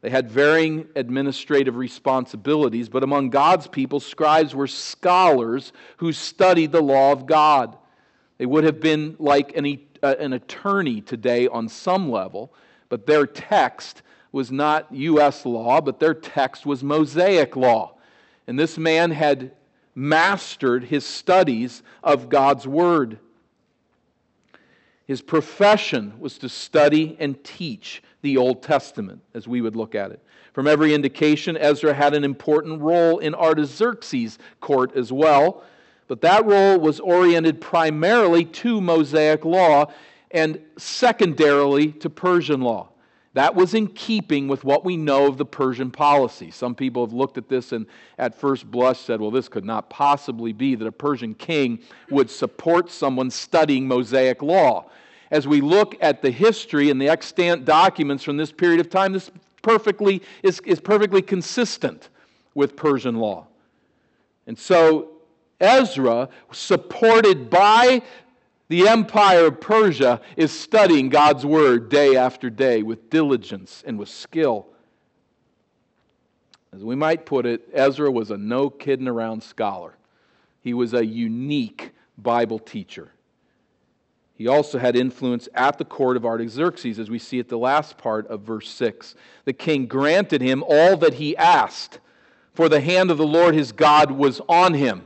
They 0.01 0.09
had 0.09 0.29
varying 0.29 0.87
administrative 0.95 1.77
responsibilities, 1.77 2.89
but 2.89 3.01
among 3.01 3.31
God's 3.31 3.67
people, 3.67 3.99
scribes 3.99 4.53
were 4.53 4.67
scholars 4.67 5.73
who 5.97 6.11
studied 6.11 6.71
the 6.71 6.81
law 6.81 7.11
of 7.11 7.25
God. 7.25 7.75
They 8.37 8.45
would 8.45 8.65
have 8.65 8.79
been 8.79 9.15
like 9.17 9.55
an, 9.57 9.79
uh, 10.03 10.15
an 10.19 10.33
attorney 10.33 11.01
today 11.01 11.47
on 11.47 11.69
some 11.69 12.11
level, 12.11 12.53
but 12.89 13.07
their 13.07 13.25
text 13.25 14.03
was 14.31 14.51
not 14.51 14.93
U.S. 14.93 15.45
law, 15.45 15.79
but 15.79 15.99
their 15.99 16.13
text 16.13 16.65
was 16.65 16.83
Mosaic 16.83 17.55
law. 17.55 17.95
And 18.45 18.59
this 18.59 18.77
man 18.77 19.09
had 19.09 19.53
mastered 19.95 20.83
his 20.83 21.05
studies 21.05 21.81
of 22.03 22.29
God's 22.29 22.67
Word. 22.67 23.17
His 25.05 25.21
profession 25.21 26.13
was 26.19 26.37
to 26.39 26.49
study 26.49 27.15
and 27.19 27.41
teach 27.43 28.01
the 28.21 28.37
Old 28.37 28.63
Testament, 28.63 29.21
as 29.33 29.47
we 29.47 29.61
would 29.61 29.75
look 29.75 29.93
at 29.93 30.11
it. 30.11 30.19
From 30.53 30.67
every 30.67 30.93
indication, 30.93 31.57
Ezra 31.57 31.93
had 31.93 32.15
an 32.15 32.23
important 32.23 32.81
role 32.81 33.19
in 33.19 33.35
Artaxerxes' 33.35 34.39
court 34.61 34.95
as 34.95 35.11
well, 35.11 35.63
but 36.07 36.21
that 36.21 36.45
role 36.45 36.79
was 36.79 36.99
oriented 36.99 37.61
primarily 37.61 38.45
to 38.45 38.81
Mosaic 38.81 39.45
law 39.45 39.91
and 40.31 40.59
secondarily 40.77 41.91
to 41.91 42.09
Persian 42.09 42.61
law. 42.61 42.89
That 43.35 43.53
was 43.53 43.73
in 43.73 43.87
keeping 43.87 44.47
with 44.47 44.63
what 44.63 44.85
we 44.85 44.95
know 44.95 45.27
of 45.27 45.37
the 45.37 45.45
Persian 45.45 45.91
policy. 45.91 46.51
Some 46.51 46.73
people 46.73 47.05
have 47.05 47.13
looked 47.13 47.37
at 47.37 47.49
this 47.49 47.73
and 47.73 47.85
at 48.17 48.33
first 48.33 48.69
blush 48.71 48.99
said, 48.99 49.19
well, 49.19 49.29
this 49.29 49.49
could 49.49 49.65
not 49.65 49.89
possibly 49.89 50.53
be 50.53 50.73
that 50.75 50.85
a 50.85 50.91
Persian 50.91 51.35
king 51.35 51.79
would 52.09 52.29
support 52.29 52.89
someone 52.89 53.29
studying 53.29 53.87
Mosaic 53.87 54.41
law 54.41 54.89
as 55.31 55.47
we 55.47 55.59
look 55.59 55.95
at 56.01 56.21
the 56.21 56.31
history 56.31 56.89
and 56.89 57.01
the 57.01 57.09
extant 57.09 57.65
documents 57.65 58.23
from 58.23 58.37
this 58.37 58.53
period 58.53 58.79
of 58.79 58.89
time, 58.89 59.11
this 59.11 59.31
perfectly 59.61 60.21
is, 60.43 60.61
is 60.61 60.79
perfectly 60.79 61.21
consistent 61.21 62.09
with 62.53 62.75
Persian 62.77 63.15
law. 63.15 63.47
And 64.47 64.57
so 64.57 65.09
Ezra, 65.59 66.29
supported 66.51 67.49
by 67.49 68.01
the 68.67 68.87
empire 68.87 69.45
of 69.45 69.61
Persia, 69.61 70.21
is 70.35 70.51
studying 70.51 71.09
God's 71.09 71.45
word 71.45 71.89
day 71.89 72.15
after 72.15 72.49
day 72.49 72.81
with 72.81 73.09
diligence 73.09 73.83
and 73.85 73.99
with 73.99 74.09
skill. 74.09 74.67
As 76.73 76.83
we 76.83 76.95
might 76.95 77.25
put 77.25 77.45
it, 77.45 77.69
Ezra 77.73 78.11
was 78.11 78.31
a 78.31 78.37
no 78.37 78.69
kidding 78.69 79.07
around 79.07 79.43
scholar. 79.43 79.95
He 80.61 80.73
was 80.73 80.93
a 80.93 81.05
unique 81.05 81.91
Bible 82.17 82.59
teacher. 82.59 83.11
He 84.33 84.47
also 84.47 84.77
had 84.77 84.97
influence 84.97 85.47
at 85.53 85.77
the 85.77 85.85
court 85.85 86.17
of 86.17 86.25
Artaxerxes, 86.25 86.99
as 86.99 87.09
we 87.09 87.19
see 87.19 87.39
at 87.39 87.47
the 87.47 87.57
last 87.57 87.97
part 87.97 88.27
of 88.27 88.41
verse 88.41 88.69
6. 88.69 89.15
The 89.45 89.53
king 89.53 89.85
granted 89.85 90.41
him 90.41 90.63
all 90.67 90.97
that 90.97 91.13
he 91.13 91.37
asked, 91.37 91.99
for 92.53 92.67
the 92.67 92.81
hand 92.81 93.11
of 93.11 93.17
the 93.17 93.25
Lord 93.25 93.53
his 93.53 93.71
God 93.71 94.11
was 94.11 94.41
on 94.49 94.73
him. 94.73 95.03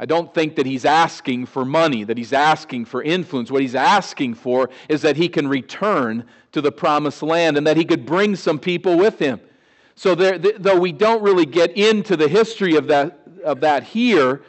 I 0.00 0.06
don't 0.06 0.32
think 0.32 0.56
that 0.56 0.64
he's 0.64 0.86
asking 0.86 1.44
for 1.44 1.62
money, 1.62 2.04
that 2.04 2.16
he's 2.16 2.32
asking 2.32 2.86
for 2.86 3.02
influence. 3.02 3.50
What 3.50 3.60
he's 3.60 3.74
asking 3.74 4.32
for 4.32 4.70
is 4.88 5.02
that 5.02 5.16
he 5.16 5.28
can 5.28 5.46
return 5.46 6.24
to 6.52 6.62
the 6.62 6.72
promised 6.72 7.22
land 7.22 7.58
and 7.58 7.66
that 7.66 7.76
he 7.76 7.84
could 7.84 8.06
bring 8.06 8.34
some 8.34 8.58
people 8.58 8.96
with 8.96 9.18
him. 9.18 9.40
So, 9.96 10.14
there, 10.14 10.38
though 10.38 10.80
we 10.80 10.92
don't 10.92 11.22
really 11.22 11.44
get 11.44 11.76
into 11.76 12.16
the 12.16 12.28
history 12.28 12.76
of 12.76 12.86
that, 12.86 13.20
of 13.44 13.60
that 13.60 13.82
here, 13.84 14.42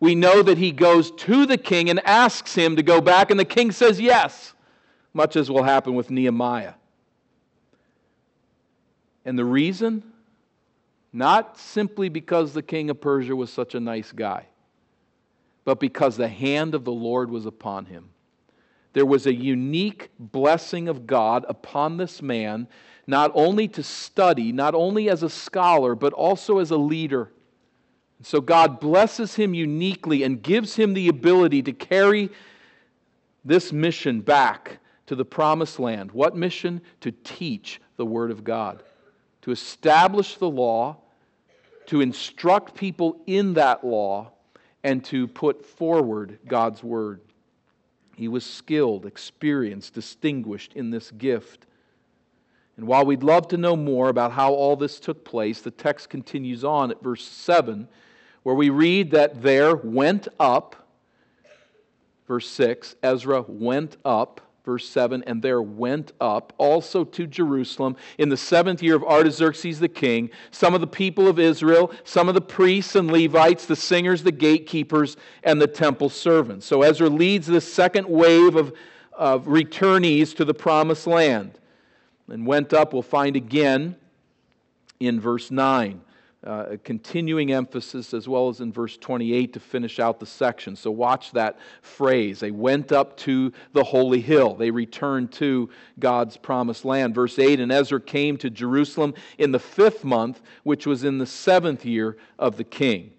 we 0.00 0.16
know 0.16 0.42
that 0.42 0.58
he 0.58 0.72
goes 0.72 1.12
to 1.12 1.46
the 1.46 1.56
king 1.56 1.88
and 1.88 2.04
asks 2.04 2.56
him 2.56 2.74
to 2.74 2.82
go 2.82 3.00
back, 3.00 3.30
and 3.30 3.38
the 3.38 3.44
king 3.44 3.70
says 3.70 4.00
yes, 4.00 4.54
much 5.14 5.36
as 5.36 5.48
will 5.48 5.62
happen 5.62 5.94
with 5.94 6.10
Nehemiah. 6.10 6.74
And 9.24 9.38
the 9.38 9.44
reason? 9.44 10.02
Not 11.12 11.58
simply 11.60 12.08
because 12.08 12.52
the 12.52 12.62
king 12.62 12.90
of 12.90 13.00
Persia 13.00 13.36
was 13.36 13.52
such 13.52 13.76
a 13.76 13.80
nice 13.80 14.10
guy, 14.10 14.46
but 15.66 15.80
because 15.80 16.16
the 16.16 16.28
hand 16.28 16.76
of 16.76 16.84
the 16.84 16.92
Lord 16.92 17.28
was 17.28 17.44
upon 17.44 17.86
him. 17.86 18.08
There 18.92 19.04
was 19.04 19.26
a 19.26 19.34
unique 19.34 20.10
blessing 20.18 20.88
of 20.88 21.08
God 21.08 21.44
upon 21.48 21.96
this 21.96 22.22
man, 22.22 22.68
not 23.08 23.32
only 23.34 23.66
to 23.68 23.82
study, 23.82 24.52
not 24.52 24.76
only 24.76 25.10
as 25.10 25.24
a 25.24 25.28
scholar, 25.28 25.96
but 25.96 26.12
also 26.12 26.60
as 26.60 26.70
a 26.70 26.76
leader. 26.76 27.32
So 28.22 28.40
God 28.40 28.78
blesses 28.78 29.34
him 29.34 29.54
uniquely 29.54 30.22
and 30.22 30.40
gives 30.40 30.76
him 30.76 30.94
the 30.94 31.08
ability 31.08 31.62
to 31.64 31.72
carry 31.72 32.30
this 33.44 33.72
mission 33.72 34.20
back 34.20 34.78
to 35.06 35.16
the 35.16 35.24
promised 35.24 35.80
land. 35.80 36.12
What 36.12 36.36
mission? 36.36 36.80
To 37.00 37.10
teach 37.10 37.80
the 37.96 38.06
Word 38.06 38.30
of 38.30 38.44
God, 38.44 38.84
to 39.42 39.50
establish 39.50 40.36
the 40.36 40.48
law, 40.48 40.98
to 41.86 42.00
instruct 42.02 42.76
people 42.76 43.20
in 43.26 43.54
that 43.54 43.84
law, 43.84 44.30
and 44.86 45.04
to 45.04 45.26
put 45.26 45.66
forward 45.66 46.38
God's 46.46 46.80
Word. 46.80 47.20
He 48.14 48.28
was 48.28 48.46
skilled, 48.46 49.04
experienced, 49.04 49.94
distinguished 49.94 50.74
in 50.74 50.90
this 50.90 51.10
gift. 51.10 51.66
And 52.76 52.86
while 52.86 53.04
we'd 53.04 53.24
love 53.24 53.48
to 53.48 53.56
know 53.56 53.74
more 53.74 54.08
about 54.08 54.30
how 54.30 54.52
all 54.52 54.76
this 54.76 55.00
took 55.00 55.24
place, 55.24 55.60
the 55.60 55.72
text 55.72 56.08
continues 56.08 56.62
on 56.62 56.92
at 56.92 57.02
verse 57.02 57.24
7 57.24 57.88
where 58.44 58.54
we 58.54 58.70
read 58.70 59.10
that 59.10 59.42
there 59.42 59.74
went 59.74 60.28
up, 60.38 60.86
verse 62.28 62.48
6, 62.48 62.94
Ezra 63.02 63.42
went 63.48 63.96
up, 64.04 64.40
verse 64.66 64.86
7, 64.88 65.22
and 65.28 65.40
there 65.40 65.62
went 65.62 66.12
up 66.20 66.52
also 66.58 67.04
to 67.04 67.26
Jerusalem 67.26 67.96
in 68.18 68.28
the 68.28 68.36
seventh 68.36 68.82
year 68.82 68.96
of 68.96 69.04
Artaxerxes 69.04 69.78
the 69.78 69.88
king, 69.88 70.28
some 70.50 70.74
of 70.74 70.80
the 70.80 70.88
people 70.88 71.28
of 71.28 71.38
Israel, 71.38 71.92
some 72.02 72.28
of 72.28 72.34
the 72.34 72.40
priests 72.40 72.96
and 72.96 73.08
Levites, 73.08 73.66
the 73.66 73.76
singers, 73.76 74.24
the 74.24 74.32
gatekeepers, 74.32 75.16
and 75.44 75.62
the 75.62 75.68
temple 75.68 76.08
servants. 76.08 76.66
So 76.66 76.82
Ezra 76.82 77.08
leads 77.08 77.46
this 77.46 77.72
second 77.72 78.08
wave 78.08 78.56
of, 78.56 78.74
of 79.12 79.46
returnees 79.46 80.34
to 80.36 80.44
the 80.44 80.52
promised 80.52 81.06
land. 81.06 81.52
And 82.28 82.44
went 82.44 82.72
up, 82.72 82.92
we'll 82.92 83.02
find 83.02 83.36
again 83.36 83.94
in 84.98 85.20
verse 85.20 85.52
9. 85.52 86.00
Uh, 86.44 86.66
a 86.70 86.78
continuing 86.78 87.52
emphasis 87.52 88.14
as 88.14 88.28
well 88.28 88.48
as 88.48 88.60
in 88.60 88.72
verse 88.72 88.96
28 88.96 89.52
to 89.52 89.60
finish 89.60 89.98
out 89.98 90.20
the 90.20 90.26
section. 90.26 90.76
So 90.76 90.90
watch 90.90 91.32
that 91.32 91.58
phrase. 91.82 92.40
They 92.40 92.50
went 92.50 92.92
up 92.92 93.16
to 93.18 93.52
the 93.72 93.82
holy 93.82 94.20
hill, 94.20 94.54
they 94.54 94.70
returned 94.70 95.32
to 95.32 95.68
God's 95.98 96.36
promised 96.36 96.84
land. 96.84 97.14
Verse 97.14 97.38
8 97.38 97.60
And 97.60 97.72
Ezra 97.72 98.00
came 98.00 98.36
to 98.38 98.50
Jerusalem 98.50 99.14
in 99.38 99.52
the 99.52 99.58
fifth 99.58 100.04
month, 100.04 100.40
which 100.62 100.86
was 100.86 101.04
in 101.04 101.18
the 101.18 101.26
seventh 101.26 101.84
year 101.84 102.16
of 102.38 102.56
the 102.56 102.64
king. 102.64 103.12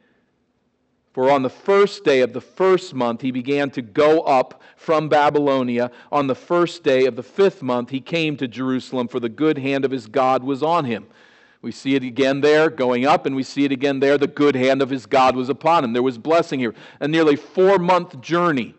For 1.17 1.31
on 1.31 1.41
the 1.41 1.49
first 1.49 2.03
day 2.03 2.21
of 2.21 2.31
the 2.31 2.41
first 2.41 2.93
month 2.93 3.21
he 3.21 3.31
began 3.31 3.71
to 3.71 3.81
go 3.81 4.21
up 4.21 4.61
from 4.75 5.09
Babylonia. 5.09 5.89
On 6.11 6.27
the 6.27 6.35
first 6.35 6.83
day 6.83 7.07
of 7.07 7.15
the 7.15 7.23
fifth 7.23 7.63
month 7.63 7.89
he 7.89 7.99
came 7.99 8.37
to 8.37 8.47
Jerusalem, 8.47 9.07
for 9.07 9.19
the 9.19 9.27
good 9.27 9.57
hand 9.57 9.83
of 9.83 9.89
his 9.89 10.05
God 10.05 10.43
was 10.43 10.61
on 10.61 10.85
him. 10.85 11.07
We 11.61 11.71
see 11.71 11.95
it 11.95 12.03
again 12.03 12.41
there 12.41 12.69
going 12.69 13.05
up, 13.05 13.25
and 13.25 13.35
we 13.35 13.43
see 13.43 13.65
it 13.65 13.71
again 13.71 13.99
there. 13.99 14.17
The 14.17 14.27
good 14.27 14.55
hand 14.55 14.81
of 14.81 14.89
his 14.89 15.05
God 15.05 15.35
was 15.35 15.49
upon 15.49 15.83
him. 15.83 15.93
There 15.93 16.03
was 16.03 16.17
blessing 16.17 16.59
here. 16.59 16.75
A 16.99 17.07
nearly 17.07 17.35
four 17.35 17.79
month 17.79 18.21
journey. 18.21 18.75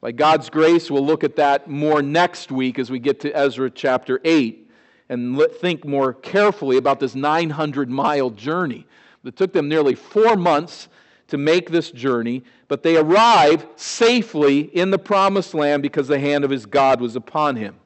By 0.00 0.12
God's 0.12 0.48
grace, 0.48 0.90
we'll 0.90 1.04
look 1.04 1.24
at 1.24 1.36
that 1.36 1.68
more 1.68 2.00
next 2.00 2.50
week 2.50 2.78
as 2.78 2.90
we 2.90 2.98
get 2.98 3.20
to 3.20 3.36
Ezra 3.36 3.70
chapter 3.70 4.18
8 4.24 4.70
and 5.10 5.38
think 5.60 5.84
more 5.84 6.14
carefully 6.14 6.78
about 6.78 7.00
this 7.00 7.14
900 7.14 7.90
mile 7.90 8.30
journey. 8.30 8.86
It 9.24 9.36
took 9.36 9.52
them 9.52 9.68
nearly 9.68 9.94
four 9.94 10.36
months 10.36 10.88
to 11.28 11.36
make 11.36 11.70
this 11.70 11.90
journey, 11.90 12.44
but 12.68 12.82
they 12.82 12.96
arrive 12.96 13.66
safely 13.76 14.60
in 14.60 14.90
the 14.90 14.98
promised 14.98 15.52
land 15.52 15.82
because 15.82 16.08
the 16.08 16.18
hand 16.18 16.44
of 16.44 16.50
his 16.50 16.64
God 16.64 17.00
was 17.00 17.14
upon 17.14 17.56
him. 17.56 17.76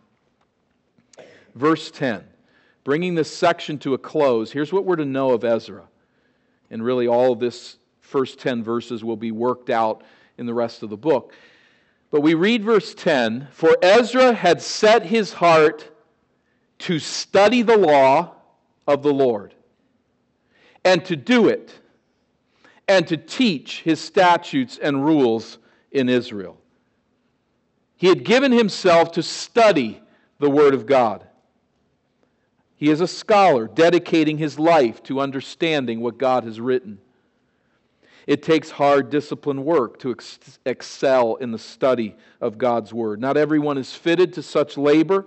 Verse 1.55 1.91
10 1.91 2.25
bringing 2.85 3.15
this 3.15 3.35
section 3.35 3.79
to 3.79 3.95
a 3.95 3.99
close, 3.99 4.53
here's 4.53 4.73
what 4.73 4.85
we're 4.85 4.97
to 4.97 5.05
know 5.05 5.31
of 5.31 5.43
Ezra. 5.43 5.89
And 6.71 6.85
really, 6.85 7.09
all 7.09 7.33
of 7.33 7.41
this 7.41 7.77
first 8.01 8.39
10 8.39 8.63
verses 8.63 9.03
will 9.03 9.17
be 9.17 9.33
worked 9.33 9.71
out 9.71 10.05
in 10.39 10.47
the 10.47 10.55
rest 10.55 10.83
of 10.83 10.91
the 10.91 10.97
book. 10.97 11.33
But 12.11 12.21
we 12.21 12.35
read 12.35 12.63
verse 12.63 12.95
10 12.95 13.49
For 13.51 13.77
Ezra 13.83 14.35
had 14.35 14.63
set 14.63 15.05
his 15.05 15.33
heart 15.33 15.91
to 16.81 16.99
study 16.99 17.63
the 17.63 17.77
law 17.77 18.35
of 18.87 19.03
the 19.03 19.13
Lord, 19.13 19.55
and 20.85 21.05
to 21.07 21.17
do 21.17 21.49
it, 21.49 21.73
and 22.87 23.07
to 23.09 23.17
teach 23.17 23.81
his 23.81 24.01
statutes 24.01 24.79
and 24.81 25.05
rules 25.05 25.59
in 25.91 26.09
Israel. 26.09 26.59
He 27.97 28.09
had 28.09 28.25
given 28.25 28.53
himself 28.53 29.13
to 29.13 29.23
study 29.23 30.03
the 30.39 30.51
Word 30.51 30.75
of 30.75 30.85
God. 30.85 31.27
He 32.85 32.91
is 32.91 33.01
a 33.01 33.09
scholar 33.09 33.67
dedicating 33.67 34.37
his 34.37 34.59
life 34.59 35.03
to 35.05 35.19
understanding 35.19 36.01
what 36.01 36.19
God 36.19 36.45
has 36.45 36.61
written. 36.61 36.99
It 38.27 38.43
takes 38.43 38.69
hard, 38.69 39.09
disciplined 39.09 39.65
work 39.65 39.99
to 40.01 40.11
ex- 40.11 40.59
excel 40.67 41.37
in 41.37 41.51
the 41.51 41.59
study 41.59 42.15
of 42.43 42.59
God's 42.59 42.93
Word. 42.93 43.23
Not 43.23 43.39
everyone 43.39 43.79
is 43.79 43.95
fitted 43.95 44.35
to 44.35 44.43
such 44.43 44.77
labor, 44.77 45.25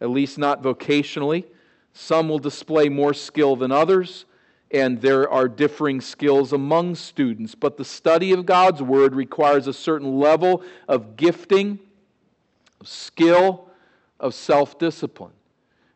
at 0.00 0.08
least 0.08 0.38
not 0.38 0.62
vocationally. 0.62 1.44
Some 1.92 2.26
will 2.30 2.38
display 2.38 2.88
more 2.88 3.12
skill 3.12 3.54
than 3.54 3.70
others, 3.70 4.24
and 4.70 4.98
there 5.02 5.28
are 5.28 5.46
differing 5.46 6.00
skills 6.00 6.54
among 6.54 6.94
students. 6.94 7.54
But 7.54 7.76
the 7.76 7.84
study 7.84 8.32
of 8.32 8.46
God's 8.46 8.80
Word 8.80 9.14
requires 9.14 9.66
a 9.66 9.74
certain 9.74 10.18
level 10.18 10.62
of 10.88 11.16
gifting, 11.16 11.80
of 12.80 12.88
skill, 12.88 13.68
of 14.18 14.32
self 14.32 14.78
discipline. 14.78 15.32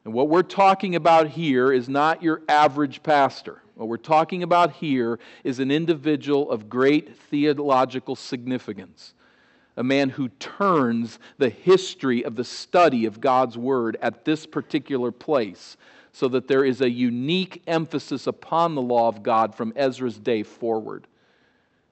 And 0.05 0.15
what 0.15 0.29
we're 0.29 0.43
talking 0.43 0.95
about 0.95 1.29
here 1.29 1.73
is 1.73 1.89
not 1.89 2.23
your 2.23 2.43
average 2.49 3.03
pastor. 3.03 3.63
What 3.75 3.89
we're 3.89 3.97
talking 3.97 4.43
about 4.43 4.73
here 4.73 5.19
is 5.45 5.61
an 5.61 5.71
individual 5.71 6.51
of 6.51 6.69
great 6.69 7.17
theological 7.17 8.17
significance, 8.17 9.15
a 9.77 9.85
man 9.85 10.11
who 10.11 10.29
turns 10.29 11.19
the 11.39 11.51
history 11.51 12.25
of 12.25 12.35
the 12.35 12.45
study 12.45 13.07
of 13.07 13.21
God's 13.21 13.57
Word 13.57 13.97
at 14.03 14.25
this 14.25 14.47
particular 14.47 15.13
place 15.13 15.77
so 16.13 16.27
that 16.29 16.49
there 16.49 16.65
is 16.65 16.81
a 16.81 16.91
unique 16.91 17.63
emphasis 17.69 18.27
upon 18.27 18.75
the 18.75 18.83
law 18.83 19.07
of 19.07 19.23
God 19.23 19.55
from 19.55 19.73
Ezra's 19.77 20.19
day 20.19 20.43
forward. 20.43 21.07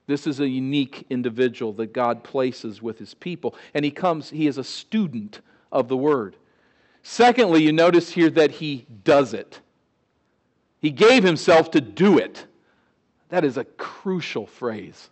This 0.07 0.27
is 0.27 0.39
a 0.39 0.47
unique 0.47 1.05
individual 1.09 1.71
that 1.73 1.93
God 1.93 2.23
places 2.23 2.81
with 2.81 2.99
his 2.99 3.13
people. 3.13 3.55
And 3.73 3.85
he 3.85 3.91
comes, 3.91 4.29
he 4.29 4.47
is 4.47 4.57
a 4.57 4.63
student 4.63 5.39
of 5.71 5.87
the 5.87 5.97
Word. 5.97 6.35
Secondly, 7.09 7.63
you 7.63 7.71
notice 7.71 8.11
here 8.11 8.29
that 8.31 8.51
he 8.51 8.85
does 9.05 9.33
it. 9.33 9.61
He 10.81 10.91
gave 10.91 11.23
himself 11.23 11.71
to 11.71 11.79
do 11.79 12.17
it. 12.17 12.45
That 13.29 13.45
is 13.45 13.55
a 13.55 13.63
crucial 13.63 14.45
phrase. 14.45 15.09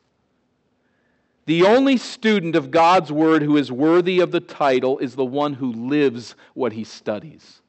The 1.45 1.63
only 1.63 1.95
student 1.95 2.57
of 2.57 2.69
God's 2.69 3.13
Word 3.13 3.43
who 3.43 3.55
is 3.55 3.71
worthy 3.71 4.19
of 4.19 4.31
the 4.31 4.41
title 4.41 4.97
is 4.97 5.15
the 5.15 5.23
one 5.23 5.53
who 5.53 5.71
lives 5.71 6.35
what 6.53 6.73
he 6.73 6.83
studies. 6.83 7.61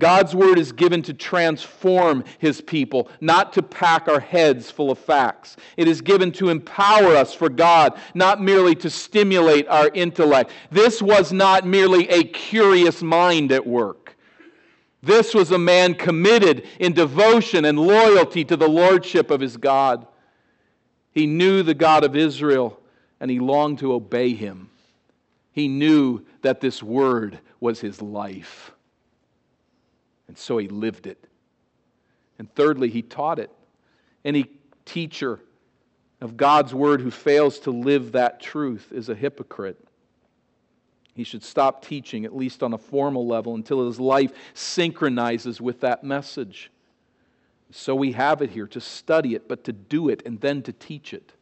God's 0.00 0.34
word 0.34 0.58
is 0.58 0.72
given 0.72 1.02
to 1.02 1.14
transform 1.14 2.24
his 2.38 2.60
people, 2.60 3.08
not 3.20 3.52
to 3.52 3.62
pack 3.62 4.08
our 4.08 4.18
heads 4.18 4.70
full 4.70 4.90
of 4.90 4.98
facts. 4.98 5.56
It 5.76 5.86
is 5.86 6.00
given 6.00 6.32
to 6.32 6.48
empower 6.48 7.14
us 7.14 7.32
for 7.32 7.48
God, 7.48 8.00
not 8.14 8.40
merely 8.40 8.74
to 8.76 8.90
stimulate 8.90 9.68
our 9.68 9.90
intellect. 9.94 10.50
This 10.70 11.00
was 11.00 11.32
not 11.32 11.66
merely 11.66 12.08
a 12.08 12.24
curious 12.24 13.02
mind 13.02 13.52
at 13.52 13.66
work. 13.66 14.16
This 15.02 15.34
was 15.34 15.50
a 15.50 15.58
man 15.58 15.94
committed 15.94 16.66
in 16.78 16.92
devotion 16.92 17.64
and 17.64 17.78
loyalty 17.78 18.44
to 18.46 18.56
the 18.56 18.68
lordship 18.68 19.30
of 19.30 19.40
his 19.40 19.56
God. 19.56 20.06
He 21.12 21.26
knew 21.26 21.62
the 21.62 21.74
God 21.74 22.04
of 22.04 22.16
Israel 22.16 22.80
and 23.20 23.30
he 23.30 23.38
longed 23.38 23.78
to 23.80 23.92
obey 23.92 24.34
him. 24.34 24.70
He 25.52 25.68
knew 25.68 26.24
that 26.42 26.60
this 26.60 26.82
word 26.82 27.38
was 27.60 27.80
his 27.80 28.00
life. 28.00 28.72
And 30.30 30.38
so 30.38 30.58
he 30.58 30.68
lived 30.68 31.08
it. 31.08 31.26
And 32.38 32.54
thirdly, 32.54 32.88
he 32.88 33.02
taught 33.02 33.40
it. 33.40 33.50
Any 34.24 34.46
teacher 34.84 35.40
of 36.20 36.36
God's 36.36 36.72
word 36.72 37.00
who 37.00 37.10
fails 37.10 37.58
to 37.60 37.72
live 37.72 38.12
that 38.12 38.40
truth 38.40 38.92
is 38.92 39.08
a 39.08 39.14
hypocrite. 39.16 39.84
He 41.16 41.24
should 41.24 41.42
stop 41.42 41.84
teaching, 41.84 42.24
at 42.24 42.36
least 42.36 42.62
on 42.62 42.72
a 42.72 42.78
formal 42.78 43.26
level, 43.26 43.56
until 43.56 43.84
his 43.84 43.98
life 43.98 44.30
synchronizes 44.54 45.60
with 45.60 45.80
that 45.80 46.04
message. 46.04 46.70
So 47.72 47.96
we 47.96 48.12
have 48.12 48.40
it 48.40 48.50
here 48.50 48.68
to 48.68 48.80
study 48.80 49.34
it, 49.34 49.48
but 49.48 49.64
to 49.64 49.72
do 49.72 50.08
it 50.08 50.22
and 50.24 50.40
then 50.40 50.62
to 50.62 50.72
teach 50.72 51.12
it. 51.12 51.32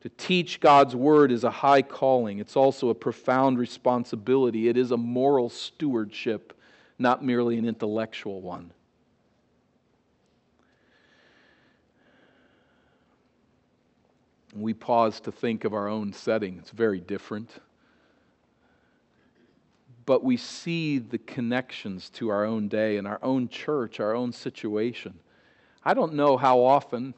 To 0.00 0.08
teach 0.08 0.60
God's 0.60 0.96
word 0.96 1.30
is 1.30 1.44
a 1.44 1.50
high 1.50 1.82
calling. 1.82 2.38
It's 2.38 2.56
also 2.56 2.88
a 2.88 2.94
profound 2.94 3.58
responsibility. 3.58 4.66
It 4.66 4.78
is 4.78 4.92
a 4.92 4.96
moral 4.96 5.50
stewardship 5.50 6.54
not 6.98 7.24
merely 7.24 7.58
an 7.58 7.66
intellectual 7.66 8.40
one. 8.40 8.72
We 14.54 14.72
pause 14.72 15.20
to 15.20 15.32
think 15.32 15.64
of 15.64 15.74
our 15.74 15.88
own 15.88 16.12
setting. 16.12 16.56
It's 16.58 16.70
very 16.70 17.00
different. 17.00 17.50
But 20.06 20.24
we 20.24 20.36
see 20.36 20.98
the 20.98 21.18
connections 21.18 22.08
to 22.10 22.30
our 22.30 22.44
own 22.44 22.68
day 22.68 22.96
and 22.96 23.06
our 23.06 23.18
own 23.22 23.48
church, 23.48 24.00
our 24.00 24.14
own 24.14 24.32
situation. 24.32 25.18
I 25.84 25.94
don't 25.94 26.14
know 26.14 26.36
how 26.36 26.60
often 26.60 27.12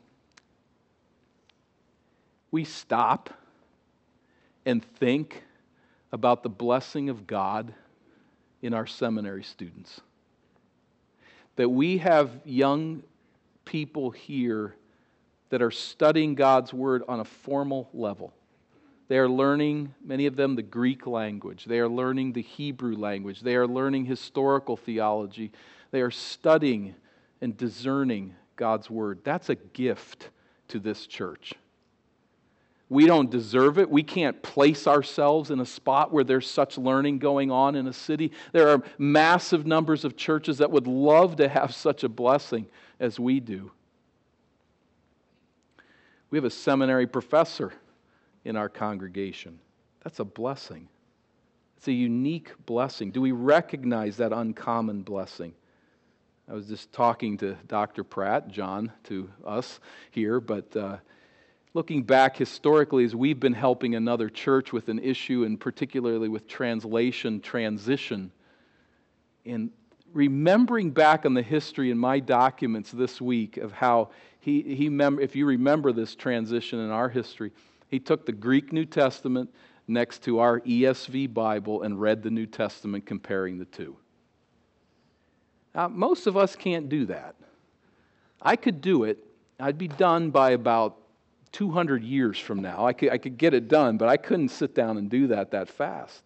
we 2.50 2.64
stop 2.64 3.30
and 4.64 4.82
think 4.82 5.44
about 6.10 6.42
the 6.42 6.48
blessing 6.48 7.08
of 7.08 7.26
God 7.26 7.74
in 8.62 8.74
our 8.74 8.86
seminary 8.86 9.42
students. 9.42 10.00
That 11.56 11.68
we 11.68 11.98
have 11.98 12.30
young 12.44 13.02
people 13.64 14.10
here 14.10 14.74
that 15.50 15.62
are 15.62 15.70
studying 15.70 16.34
God's 16.34 16.72
Word 16.72 17.02
on 17.08 17.20
a 17.20 17.24
formal 17.24 17.88
level. 17.92 18.32
They 19.08 19.18
are 19.18 19.28
learning, 19.28 19.94
many 20.04 20.26
of 20.26 20.36
them, 20.36 20.54
the 20.54 20.62
Greek 20.62 21.06
language. 21.06 21.64
They 21.64 21.78
are 21.78 21.88
learning 21.88 22.34
the 22.34 22.42
Hebrew 22.42 22.94
language. 22.94 23.40
They 23.40 23.56
are 23.56 23.66
learning 23.66 24.04
historical 24.04 24.76
theology. 24.76 25.50
They 25.90 26.02
are 26.02 26.10
studying 26.10 26.94
and 27.40 27.56
discerning 27.56 28.34
God's 28.56 28.90
Word. 28.90 29.20
That's 29.24 29.48
a 29.48 29.54
gift 29.54 30.28
to 30.68 30.78
this 30.78 31.06
church. 31.06 31.54
We 32.90 33.06
don't 33.06 33.30
deserve 33.30 33.78
it. 33.78 33.90
We 33.90 34.02
can't 34.02 34.42
place 34.42 34.86
ourselves 34.86 35.50
in 35.50 35.60
a 35.60 35.66
spot 35.66 36.10
where 36.12 36.24
there's 36.24 36.48
such 36.48 36.78
learning 36.78 37.18
going 37.18 37.50
on 37.50 37.74
in 37.74 37.86
a 37.86 37.92
city. 37.92 38.32
There 38.52 38.70
are 38.70 38.82
massive 38.96 39.66
numbers 39.66 40.04
of 40.04 40.16
churches 40.16 40.58
that 40.58 40.70
would 40.70 40.86
love 40.86 41.36
to 41.36 41.48
have 41.48 41.74
such 41.74 42.02
a 42.02 42.08
blessing 42.08 42.66
as 42.98 43.20
we 43.20 43.40
do. 43.40 43.70
We 46.30 46.38
have 46.38 46.46
a 46.46 46.50
seminary 46.50 47.06
professor 47.06 47.72
in 48.44 48.56
our 48.56 48.68
congregation. 48.70 49.58
That's 50.02 50.20
a 50.20 50.24
blessing. 50.24 50.88
It's 51.76 51.88
a 51.88 51.92
unique 51.92 52.52
blessing. 52.64 53.10
Do 53.10 53.20
we 53.20 53.32
recognize 53.32 54.16
that 54.16 54.32
uncommon 54.32 55.02
blessing? 55.02 55.52
I 56.48 56.54
was 56.54 56.66
just 56.66 56.90
talking 56.92 57.36
to 57.38 57.56
Dr. 57.66 58.02
Pratt, 58.02 58.48
John, 58.48 58.90
to 59.04 59.28
us 59.44 59.80
here, 60.10 60.40
but 60.40 60.74
uh, 60.74 60.96
looking 61.78 62.02
back 62.02 62.36
historically 62.36 63.04
as 63.04 63.14
we've 63.14 63.38
been 63.38 63.52
helping 63.52 63.94
another 63.94 64.28
church 64.28 64.72
with 64.72 64.88
an 64.88 64.98
issue, 64.98 65.44
and 65.44 65.60
particularly 65.60 66.28
with 66.28 66.48
translation 66.48 67.40
transition, 67.40 68.32
and 69.46 69.70
remembering 70.12 70.90
back 70.90 71.24
on 71.24 71.34
the 71.34 71.42
history 71.42 71.92
in 71.92 71.96
my 71.96 72.18
documents 72.18 72.90
this 72.90 73.20
week 73.20 73.58
of 73.58 73.70
how 73.70 74.10
he, 74.40 74.60
he 74.74 74.88
mem- 74.88 75.20
if 75.20 75.36
you 75.36 75.46
remember 75.46 75.92
this 75.92 76.16
transition 76.16 76.80
in 76.80 76.90
our 76.90 77.08
history, 77.08 77.52
he 77.86 78.00
took 78.00 78.26
the 78.26 78.32
Greek 78.32 78.72
New 78.72 78.84
Testament 78.84 79.48
next 79.86 80.24
to 80.24 80.40
our 80.40 80.58
ESV 80.62 81.32
Bible 81.32 81.82
and 81.82 82.00
read 82.00 82.24
the 82.24 82.30
New 82.30 82.46
Testament 82.46 83.06
comparing 83.06 83.56
the 83.56 83.66
two. 83.66 83.96
Now, 85.76 85.86
most 85.86 86.26
of 86.26 86.36
us 86.36 86.56
can't 86.56 86.88
do 86.88 87.06
that. 87.06 87.36
I 88.42 88.56
could 88.56 88.80
do 88.80 89.04
it. 89.04 89.24
I'd 89.60 89.78
be 89.78 89.86
done 89.86 90.30
by 90.30 90.50
about 90.50 90.96
200 91.52 92.02
years 92.02 92.38
from 92.38 92.60
now. 92.60 92.86
I 92.86 92.92
could, 92.92 93.10
I 93.10 93.18
could 93.18 93.38
get 93.38 93.54
it 93.54 93.68
done, 93.68 93.96
but 93.96 94.08
I 94.08 94.16
couldn't 94.16 94.48
sit 94.48 94.74
down 94.74 94.98
and 94.98 95.08
do 95.08 95.28
that 95.28 95.50
that 95.52 95.68
fast. 95.68 96.22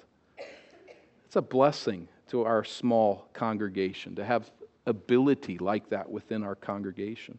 It's 1.27 1.37
a 1.37 1.43
blessing 1.43 2.09
to 2.29 2.45
our 2.45 2.65
small 2.65 3.29
congregation 3.33 4.17
to 4.17 4.25
have 4.25 4.51
ability 4.87 5.59
like 5.59 5.91
that 5.91 6.11
within 6.11 6.43
our 6.43 6.55
congregation. 6.55 7.39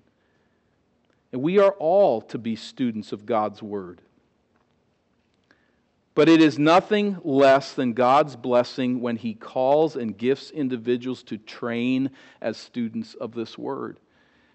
And 1.31 1.41
we 1.41 1.59
are 1.59 1.71
all 1.73 2.21
to 2.21 2.37
be 2.37 2.55
students 2.55 3.11
of 3.11 3.25
God's 3.25 3.61
Word. 3.61 4.01
But 6.15 6.29
it 6.29 6.41
is 6.41 6.59
nothing 6.59 7.17
less 7.23 7.73
than 7.73 7.93
God's 7.93 8.35
blessing 8.35 9.01
when 9.01 9.17
He 9.17 9.33
calls 9.33 9.95
and 9.95 10.15
gifts 10.15 10.51
individuals 10.51 11.23
to 11.23 11.37
train 11.37 12.11
as 12.39 12.55
students 12.55 13.15
of 13.15 13.33
this 13.33 13.57
Word. 13.57 13.99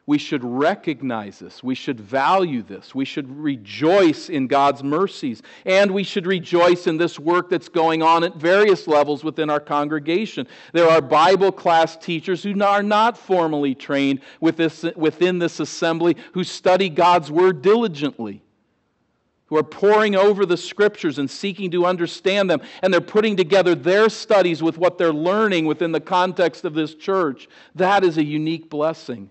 We 0.08 0.16
should 0.16 0.42
recognize 0.42 1.38
this. 1.38 1.62
We 1.62 1.74
should 1.74 2.00
value 2.00 2.62
this. 2.62 2.94
We 2.94 3.04
should 3.04 3.30
rejoice 3.30 4.30
in 4.30 4.46
God's 4.46 4.82
mercies. 4.82 5.42
And 5.66 5.90
we 5.90 6.02
should 6.02 6.26
rejoice 6.26 6.86
in 6.86 6.96
this 6.96 7.18
work 7.18 7.50
that's 7.50 7.68
going 7.68 8.02
on 8.02 8.24
at 8.24 8.36
various 8.36 8.86
levels 8.86 9.22
within 9.22 9.50
our 9.50 9.60
congregation. 9.60 10.48
There 10.72 10.88
are 10.88 11.02
Bible 11.02 11.52
class 11.52 11.94
teachers 11.94 12.42
who 12.42 12.58
are 12.62 12.82
not 12.82 13.18
formally 13.18 13.74
trained 13.74 14.20
within 14.40 15.38
this 15.40 15.60
assembly 15.60 16.16
who 16.32 16.42
study 16.42 16.88
God's 16.88 17.30
Word 17.30 17.60
diligently 17.60 18.42
who 19.48 19.58
are 19.58 19.62
poring 19.62 20.16
over 20.16 20.46
the 20.46 20.56
scriptures 20.56 21.18
and 21.18 21.30
seeking 21.30 21.70
to 21.72 21.84
understand 21.84 22.48
them, 22.48 22.62
and 22.82 22.94
they're 22.94 23.02
putting 23.02 23.36
together 23.36 23.74
their 23.74 24.08
studies 24.08 24.62
with 24.62 24.78
what 24.78 24.96
they're 24.96 25.12
learning 25.12 25.66
within 25.66 25.92
the 25.92 26.00
context 26.00 26.64
of 26.64 26.72
this 26.72 26.94
church. 26.94 27.46
That 27.74 28.04
is 28.04 28.16
a 28.16 28.24
unique 28.24 28.70
blessing. 28.70 29.28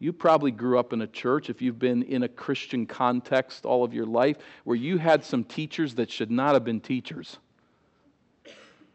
You 0.00 0.12
probably 0.12 0.52
grew 0.52 0.78
up 0.78 0.92
in 0.92 1.02
a 1.02 1.06
church, 1.06 1.50
if 1.50 1.60
you've 1.60 1.78
been 1.78 2.04
in 2.04 2.22
a 2.22 2.28
Christian 2.28 2.86
context 2.86 3.64
all 3.64 3.82
of 3.82 3.92
your 3.92 4.06
life, 4.06 4.36
where 4.62 4.76
you 4.76 4.96
had 4.98 5.24
some 5.24 5.42
teachers 5.42 5.96
that 5.96 6.10
should 6.10 6.30
not 6.30 6.54
have 6.54 6.64
been 6.64 6.80
teachers. 6.80 7.38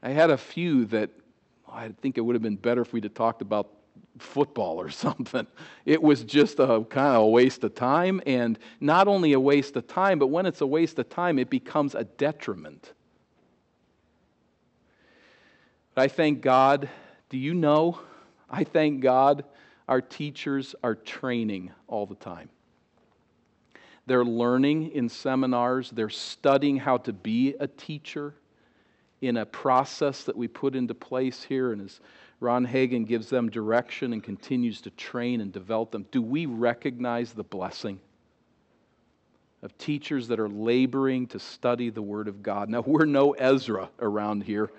I 0.01 0.09
had 0.09 0.29
a 0.29 0.37
few 0.37 0.85
that 0.85 1.09
I 1.69 1.89
think 2.01 2.17
it 2.17 2.21
would 2.21 2.35
have 2.35 2.41
been 2.41 2.55
better 2.55 2.81
if 2.81 2.93
we'd 2.93 3.03
have 3.03 3.13
talked 3.13 3.41
about 3.41 3.69
football 4.17 4.79
or 4.79 4.89
something. 4.91 5.45
It 5.85 6.01
was 6.01 6.23
just 6.23 6.59
a 6.59 6.85
kind 6.89 7.17
of 7.17 7.23
a 7.23 7.27
waste 7.27 7.65
of 7.65 7.75
time, 7.75 8.21
and 8.25 8.57
not 8.79 9.09
only 9.09 9.33
a 9.33 9.39
waste 9.39 9.75
of 9.75 9.87
time, 9.87 10.19
but 10.19 10.27
when 10.27 10.45
it's 10.45 10.61
a 10.61 10.67
waste 10.67 10.99
of 10.99 11.09
time, 11.09 11.37
it 11.37 11.49
becomes 11.49 11.95
a 11.95 12.05
detriment. 12.05 12.93
But 15.95 16.03
I 16.03 16.07
thank 16.07 16.41
God. 16.41 16.89
Do 17.29 17.37
you 17.37 17.53
know? 17.53 17.99
I 18.49 18.63
thank 18.63 19.01
God 19.01 19.43
our 19.87 20.01
teachers 20.01 20.75
are 20.83 20.95
training 20.95 21.71
all 21.87 22.05
the 22.05 22.15
time. 22.15 22.49
They're 24.05 24.25
learning 24.25 24.91
in 24.91 25.09
seminars, 25.09 25.89
they're 25.91 26.09
studying 26.09 26.77
how 26.77 26.97
to 26.97 27.13
be 27.13 27.55
a 27.59 27.67
teacher 27.67 28.33
in 29.21 29.37
a 29.37 29.45
process 29.45 30.25
that 30.25 30.35
we 30.35 30.47
put 30.49 30.75
into 30.75 30.93
place 30.93 31.43
here. 31.43 31.71
And 31.71 31.81
as 31.81 32.01
Ron 32.41 32.65
Hagen 32.65 33.05
gives 33.05 33.29
them 33.29 33.49
direction 33.49 34.11
and 34.11 34.21
continues 34.21 34.81
to 34.81 34.89
train 34.91 35.39
and 35.39 35.53
develop 35.53 35.91
them, 35.91 36.05
do 36.11 36.21
we 36.21 36.45
recognize 36.45 37.31
the 37.31 37.43
blessing? 37.43 37.99
Of 39.61 39.77
teachers 39.77 40.27
that 40.27 40.41
are 40.41 40.49
laboring 40.49 41.27
to 41.27 41.39
study 41.39 41.89
the 41.89 42.01
Word 42.01 42.27
of 42.27 42.43
God. 42.43 42.67
Now, 42.67 42.81
we're 42.81 43.05
no 43.05 43.31
Ezra 43.31 43.89
around 43.99 44.43
here. 44.43 44.69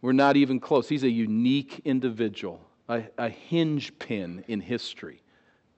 We're 0.00 0.12
not 0.12 0.36
even 0.36 0.58
close. 0.58 0.88
He's 0.88 1.04
a 1.04 1.10
unique 1.10 1.82
individual 1.84 2.65
a, 2.88 3.04
a 3.18 3.28
hinge 3.28 3.98
pin 3.98 4.44
in 4.48 4.60
history. 4.60 5.22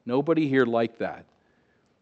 Nobody 0.07 0.49
here 0.49 0.65
like 0.65 0.99
that. 0.99 1.27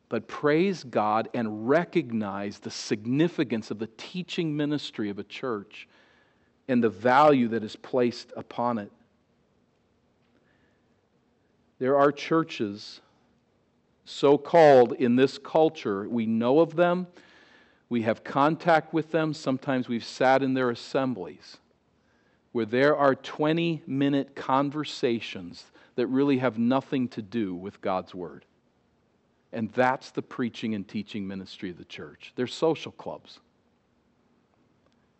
But 0.08 0.28
praise 0.28 0.84
God 0.84 1.28
and 1.34 1.68
recognize 1.68 2.58
the 2.58 2.70
significance 2.70 3.70
of 3.70 3.78
the 3.78 3.88
teaching 3.96 4.56
ministry 4.56 5.10
of 5.10 5.18
a 5.18 5.24
church 5.24 5.88
and 6.68 6.82
the 6.82 6.88
value 6.88 7.48
that 7.48 7.64
is 7.64 7.76
placed 7.76 8.32
upon 8.36 8.78
it. 8.78 8.92
There 11.78 11.98
are 11.98 12.12
churches, 12.12 13.00
so 14.04 14.38
called 14.38 14.92
in 14.92 15.16
this 15.16 15.38
culture, 15.38 16.08
we 16.08 16.26
know 16.26 16.60
of 16.60 16.76
them, 16.76 17.06
we 17.88 18.02
have 18.02 18.24
contact 18.24 18.94
with 18.94 19.12
them, 19.12 19.34
sometimes 19.34 19.88
we've 19.88 20.04
sat 20.04 20.42
in 20.42 20.54
their 20.54 20.70
assemblies 20.70 21.58
where 22.56 22.64
there 22.64 22.96
are 22.96 23.14
20 23.14 23.82
minute 23.86 24.34
conversations 24.34 25.62
that 25.96 26.06
really 26.06 26.38
have 26.38 26.56
nothing 26.56 27.06
to 27.06 27.20
do 27.20 27.54
with 27.54 27.82
God's 27.82 28.14
Word. 28.14 28.46
And 29.52 29.70
that's 29.74 30.10
the 30.10 30.22
preaching 30.22 30.74
and 30.74 30.88
teaching 30.88 31.28
ministry 31.28 31.68
of 31.68 31.76
the 31.76 31.84
church. 31.84 32.32
They're 32.34 32.46
social 32.46 32.92
clubs. 32.92 33.40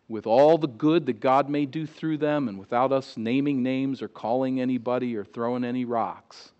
With 0.09 0.25
all 0.25 0.57
the 0.57 0.67
good 0.67 1.05
that 1.05 1.19
God 1.19 1.47
may 1.47 1.67
do 1.67 1.85
through 1.85 2.17
them, 2.17 2.47
and 2.47 2.57
without 2.57 2.91
us 2.91 3.17
naming 3.17 3.61
names 3.61 4.01
or 4.01 4.07
calling 4.07 4.59
anybody 4.59 5.15
or 5.15 5.23
throwing 5.23 5.63
any 5.63 5.85
rocks, 5.85 6.53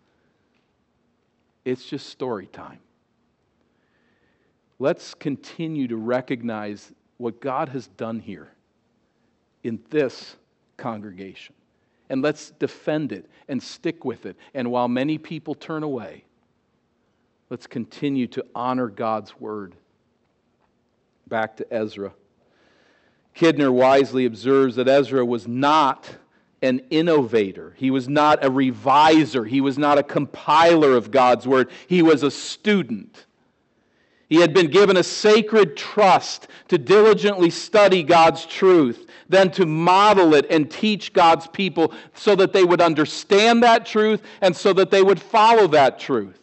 it's 1.66 1.86
just 1.86 2.08
story 2.08 2.46
time. 2.46 2.82
Let's 4.78 5.16
continue 5.16 5.88
to 5.88 5.98
recognize 5.98 6.92
what 7.18 7.42
God 7.42 7.70
has 7.70 7.88
done 7.88 8.20
here 8.20 8.52
in 9.64 9.80
this 9.90 10.36
congregation. 10.78 11.56
And 12.10 12.22
let's 12.22 12.52
defend 12.52 13.12
it 13.12 13.30
and 13.48 13.62
stick 13.62 14.06
with 14.06 14.26
it. 14.26 14.38
And 14.54 14.72
while 14.72 14.88
many 14.88 15.18
people 15.18 15.56
turn 15.56 15.84
away, 15.84 16.24
let's 17.50 17.68
continue 17.68 18.28
to 18.28 18.46
honor 18.56 18.88
God's 18.88 19.38
word. 19.40 19.76
Back 21.28 21.58
to 21.58 21.74
Ezra. 21.74 22.14
Kidner 23.36 23.72
wisely 23.72 24.26
observes 24.26 24.78
that 24.78 24.88
Ezra 24.88 25.26
was 25.26 25.48
not 25.48 26.10
an 26.62 26.82
innovator. 26.90 27.76
He 27.78 27.92
was 27.92 28.10
not 28.10 28.44
a 28.44 28.50
reviser. 28.50 29.46
He 29.46 29.62
was 29.62 29.78
not 29.78 30.00
a 30.00 30.04
compiler 30.04 30.94
of 30.94 31.12
God's 31.12 31.48
word. 31.48 31.70
He 31.88 32.02
was 32.02 32.24
a 32.24 32.32
student. 32.32 33.27
He 34.28 34.42
had 34.42 34.54
been 34.54 34.68
given 34.68 34.98
a 34.98 35.04
sacred 35.04 35.78
trust 35.78 36.48
to 36.68 36.78
diligently 36.78 37.50
study 37.50 38.04
God's 38.04 38.46
truth 38.46 39.08
then 39.30 39.52
to 39.52 39.66
model 39.66 40.34
it 40.34 40.46
and 40.50 40.70
teach 40.70 41.14
God's 41.14 41.48
people 41.48 41.94
so 42.14 42.36
that 42.36 42.54
they 42.54 42.64
would 42.64 42.82
understand 42.82 43.64
that 43.64 43.86
truth 43.86 44.22
and 44.42 44.56
so 44.56 44.74
that 44.74 44.92
they 44.92 45.04
would 45.04 45.22
follow 45.22 45.68
that 45.68 46.00
truth. 46.00 46.40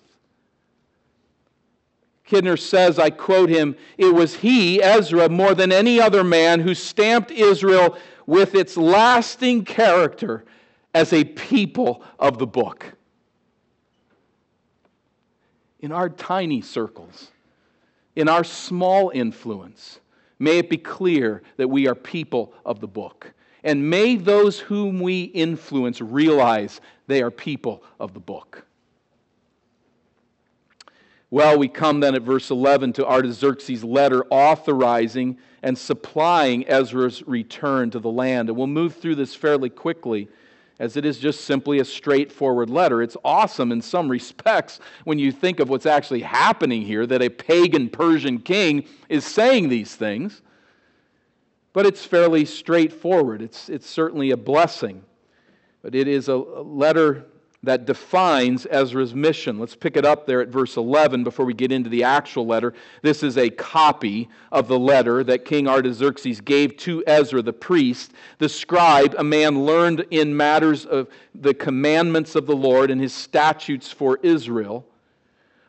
Kidner 2.29 2.59
says, 2.59 2.99
I 2.99 3.11
quote 3.11 3.51
him, 3.51 3.77
it 3.99 4.15
was 4.15 4.37
he, 4.37 4.83
Ezra, 4.83 5.29
more 5.29 5.55
than 5.55 5.71
any 5.71 6.01
other 6.01 6.25
man, 6.25 6.61
who 6.61 6.75
stamped 6.75 7.31
Israel 7.31 7.99
with 8.27 8.55
its 8.55 8.77
lasting 8.77 9.65
character 9.65 10.45
as 10.95 11.13
a 11.13 11.25
people 11.25 12.03
of 12.19 12.39
the 12.39 12.47
book. 12.47 12.95
In 15.81 15.93
our 15.93 16.09
tiny 16.09 16.63
circles, 16.63 17.31
in 18.17 18.29
our 18.29 18.45
small 18.45 19.11
influence, 19.15 20.01
May 20.39 20.59
it 20.59 20.69
be 20.69 20.77
clear 20.77 21.43
that 21.57 21.69
we 21.69 21.87
are 21.87 21.95
people 21.95 22.53
of 22.65 22.81
the 22.81 22.87
book. 22.87 23.33
And 23.63 23.89
may 23.89 24.17
those 24.17 24.59
whom 24.59 25.01
we 25.01 25.23
influence 25.23 26.01
realize 26.01 26.81
they 27.07 27.23
are 27.23 27.31
people 27.31 27.83
of 27.99 28.13
the 28.13 28.21
book. 28.21 28.67
Well, 31.31 31.59
we 31.59 31.69
come 31.69 32.01
then 32.01 32.15
at 32.15 32.23
verse 32.23 32.51
11 32.51 32.93
to 32.95 33.07
Artaxerxes' 33.07 33.83
letter 33.83 34.25
authorizing 34.31 35.39
and 35.63 35.77
supplying 35.77 36.69
Ezra's 36.69 37.27
return 37.27 37.91
to 37.91 37.99
the 37.99 38.11
land. 38.11 38.49
And 38.49 38.59
we'll 38.59 38.67
move 38.67 38.97
through 38.97 39.15
this 39.15 39.35
fairly 39.35 39.71
quickly 39.71 40.29
as 40.79 40.97
it 40.97 41.05
is 41.05 41.19
just 41.19 41.43
simply 41.43 41.79
a 41.79 41.85
straightforward 41.85 42.69
letter. 42.69 43.03
It's 43.03 43.17
awesome 43.25 43.71
in 43.71 43.81
some 43.81 44.09
respects 44.09 44.81
when 45.05 45.19
you 45.19 45.31
think 45.31 45.61
of 45.61 45.69
what's 45.69 45.87
actually 45.87 46.23
happening 46.23 46.83
here 46.83 47.07
that 47.07 47.23
a 47.23 47.29
pagan 47.29 47.89
Persian 47.89 48.39
king 48.39 48.85
is 49.09 49.25
saying 49.25 49.69
these 49.69 49.95
things. 49.95 50.43
But 51.73 51.87
it's 51.87 52.05
fairly 52.05 52.45
straightforward. 52.45 53.43
It's, 53.43 53.69
it's 53.69 53.89
certainly 53.89 54.31
a 54.31 54.37
blessing. 54.37 55.03
but 55.83 55.95
it 55.95 56.09
is 56.09 56.29
a 56.29 56.37
letter 56.37 57.27
that 57.65 57.87
defines 57.87 58.67
Ezra's 58.71 59.15
mission. 59.15 59.59
Let's 59.59 59.75
pick 59.75 59.97
it 59.97 60.05
up 60.05 60.27
there 60.27 60.41
at 60.41 60.49
verse 60.49 60.77
11 60.77 61.25
before 61.25 61.45
we 61.45 61.55
get 61.55 61.73
into 61.73 61.91
the 61.91 62.05
actual 62.05 62.47
letter. 62.47 62.75
This 63.03 63.23
is 63.23 63.37
a 63.39 63.51
copy 63.51 64.29
of 64.53 64.69
the 64.69 64.79
letter 64.79 65.25
that 65.25 65.45
King 65.45 65.69
Artaxerxes 65.69 66.41
gave 66.41 66.77
to 66.79 67.03
Ezra 67.07 67.43
the 67.43 67.53
priest, 67.53 68.13
the 68.39 68.49
scribe, 68.49 69.15
a 69.19 69.25
man 69.25 69.65
learned 69.65 70.07
in 70.11 70.37
matters 70.37 70.85
of 70.87 71.09
the 71.35 71.55
commandments 71.55 72.35
of 72.35 72.47
the 72.47 72.57
Lord 72.57 72.91
and 72.91 73.01
his 73.01 73.13
statutes 73.13 73.91
for 73.91 74.19
Israel. 74.23 74.87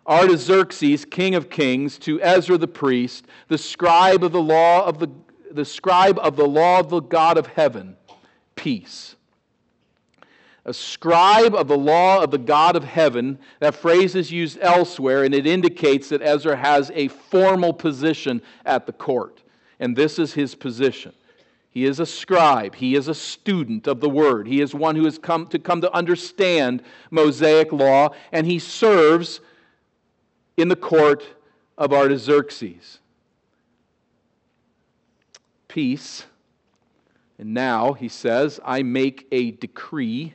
Artaxerxes, 0.08 1.06
king 1.06 1.34
of 1.34 1.50
kings, 1.50 1.98
to 2.00 2.22
Ezra 2.22 2.58
the 2.58 2.68
priest, 2.68 3.26
the 3.48 3.58
scribe 3.58 4.24
of 4.24 4.32
the 4.32 4.42
law 4.42 4.86
of 4.86 5.00
the, 5.00 5.10
the 5.52 5.66
scribe 5.66 6.20
of 6.20 6.36
the 6.36 6.48
law 6.48 6.80
of 6.80 6.90
the 6.90 7.00
God 7.00 7.38
of 7.38 7.48
heaven, 7.48 7.98
peace 8.56 9.15
a 10.66 10.74
scribe 10.74 11.54
of 11.54 11.68
the 11.68 11.78
law 11.78 12.24
of 12.24 12.32
the 12.32 12.40
God 12.40 12.76
of 12.76 12.84
heaven. 12.84 13.38
That 13.60 13.76
phrase 13.76 14.16
is 14.16 14.32
used 14.32 14.58
elsewhere, 14.62 15.24
and 15.24 15.34
it 15.34 15.46
indicates 15.46 16.10
that 16.10 16.24
Ezra 16.24 16.56
has 16.56 16.92
a 16.96 17.08
formal 17.08 17.72
position 17.72 18.42
at 18.66 18.88
the 18.88 18.94
court. 18.94 19.44
And 19.80 19.96
this 19.96 20.18
is 20.18 20.34
his 20.34 20.56
position. 20.56 21.14
He 21.70 21.86
is 21.86 22.00
a 22.00 22.06
scribe. 22.06 22.76
He 22.76 22.96
is 22.96 23.08
a 23.08 23.14
student 23.14 23.86
of 23.86 24.00
the 24.00 24.10
word. 24.10 24.48
He 24.48 24.62
is 24.62 24.74
one 24.74 24.96
who 24.96 25.04
has 25.06 25.20
come 25.20 25.46
to 25.48 25.60
come 25.60 25.82
to 25.82 25.94
understand 25.94 26.82
Mosaic 27.12 27.72
law, 27.72 28.10
and 28.32 28.48
he 28.48 28.60
serves 28.60 29.42
in 30.58 30.70
the 30.70 30.76
court 30.76 31.24
of 31.78 31.94
Artaxerxes. 31.94 33.00
Peace. 35.68 36.26
And 37.38 37.54
now, 37.54 37.92
he 37.92 38.08
says, 38.08 38.62
I 38.64 38.82
make 38.82 39.28
a 39.34 39.52
decree 39.52 40.34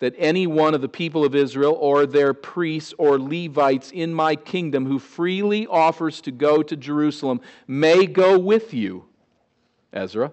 that 0.00 0.14
any 0.18 0.46
one 0.46 0.74
of 0.74 0.80
the 0.80 0.88
people 0.88 1.24
of 1.24 1.34
Israel 1.34 1.76
or 1.78 2.06
their 2.06 2.34
priests 2.34 2.92
or 2.98 3.18
Levites 3.18 3.90
in 3.92 4.12
my 4.12 4.34
kingdom 4.34 4.86
who 4.86 4.98
freely 4.98 5.66
offers 5.66 6.20
to 6.22 6.32
go 6.32 6.62
to 6.62 6.76
Jerusalem 6.76 7.40
may 7.66 8.06
go 8.06 8.38
with 8.38 8.74
you, 8.74 9.04
Ezra. 9.92 10.32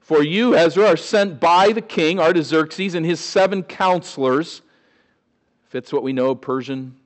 For 0.00 0.22
you, 0.22 0.56
Ezra, 0.56 0.86
are 0.86 0.96
sent 0.96 1.38
by 1.38 1.72
the 1.72 1.82
king, 1.82 2.18
Artaxerxes, 2.18 2.94
and 2.94 3.04
his 3.04 3.20
seven 3.20 3.62
counselors. 3.62 4.62
Fits 5.66 5.92
what 5.92 6.02
we 6.02 6.14
know 6.14 6.30
of 6.30 6.40
Persian 6.40 6.96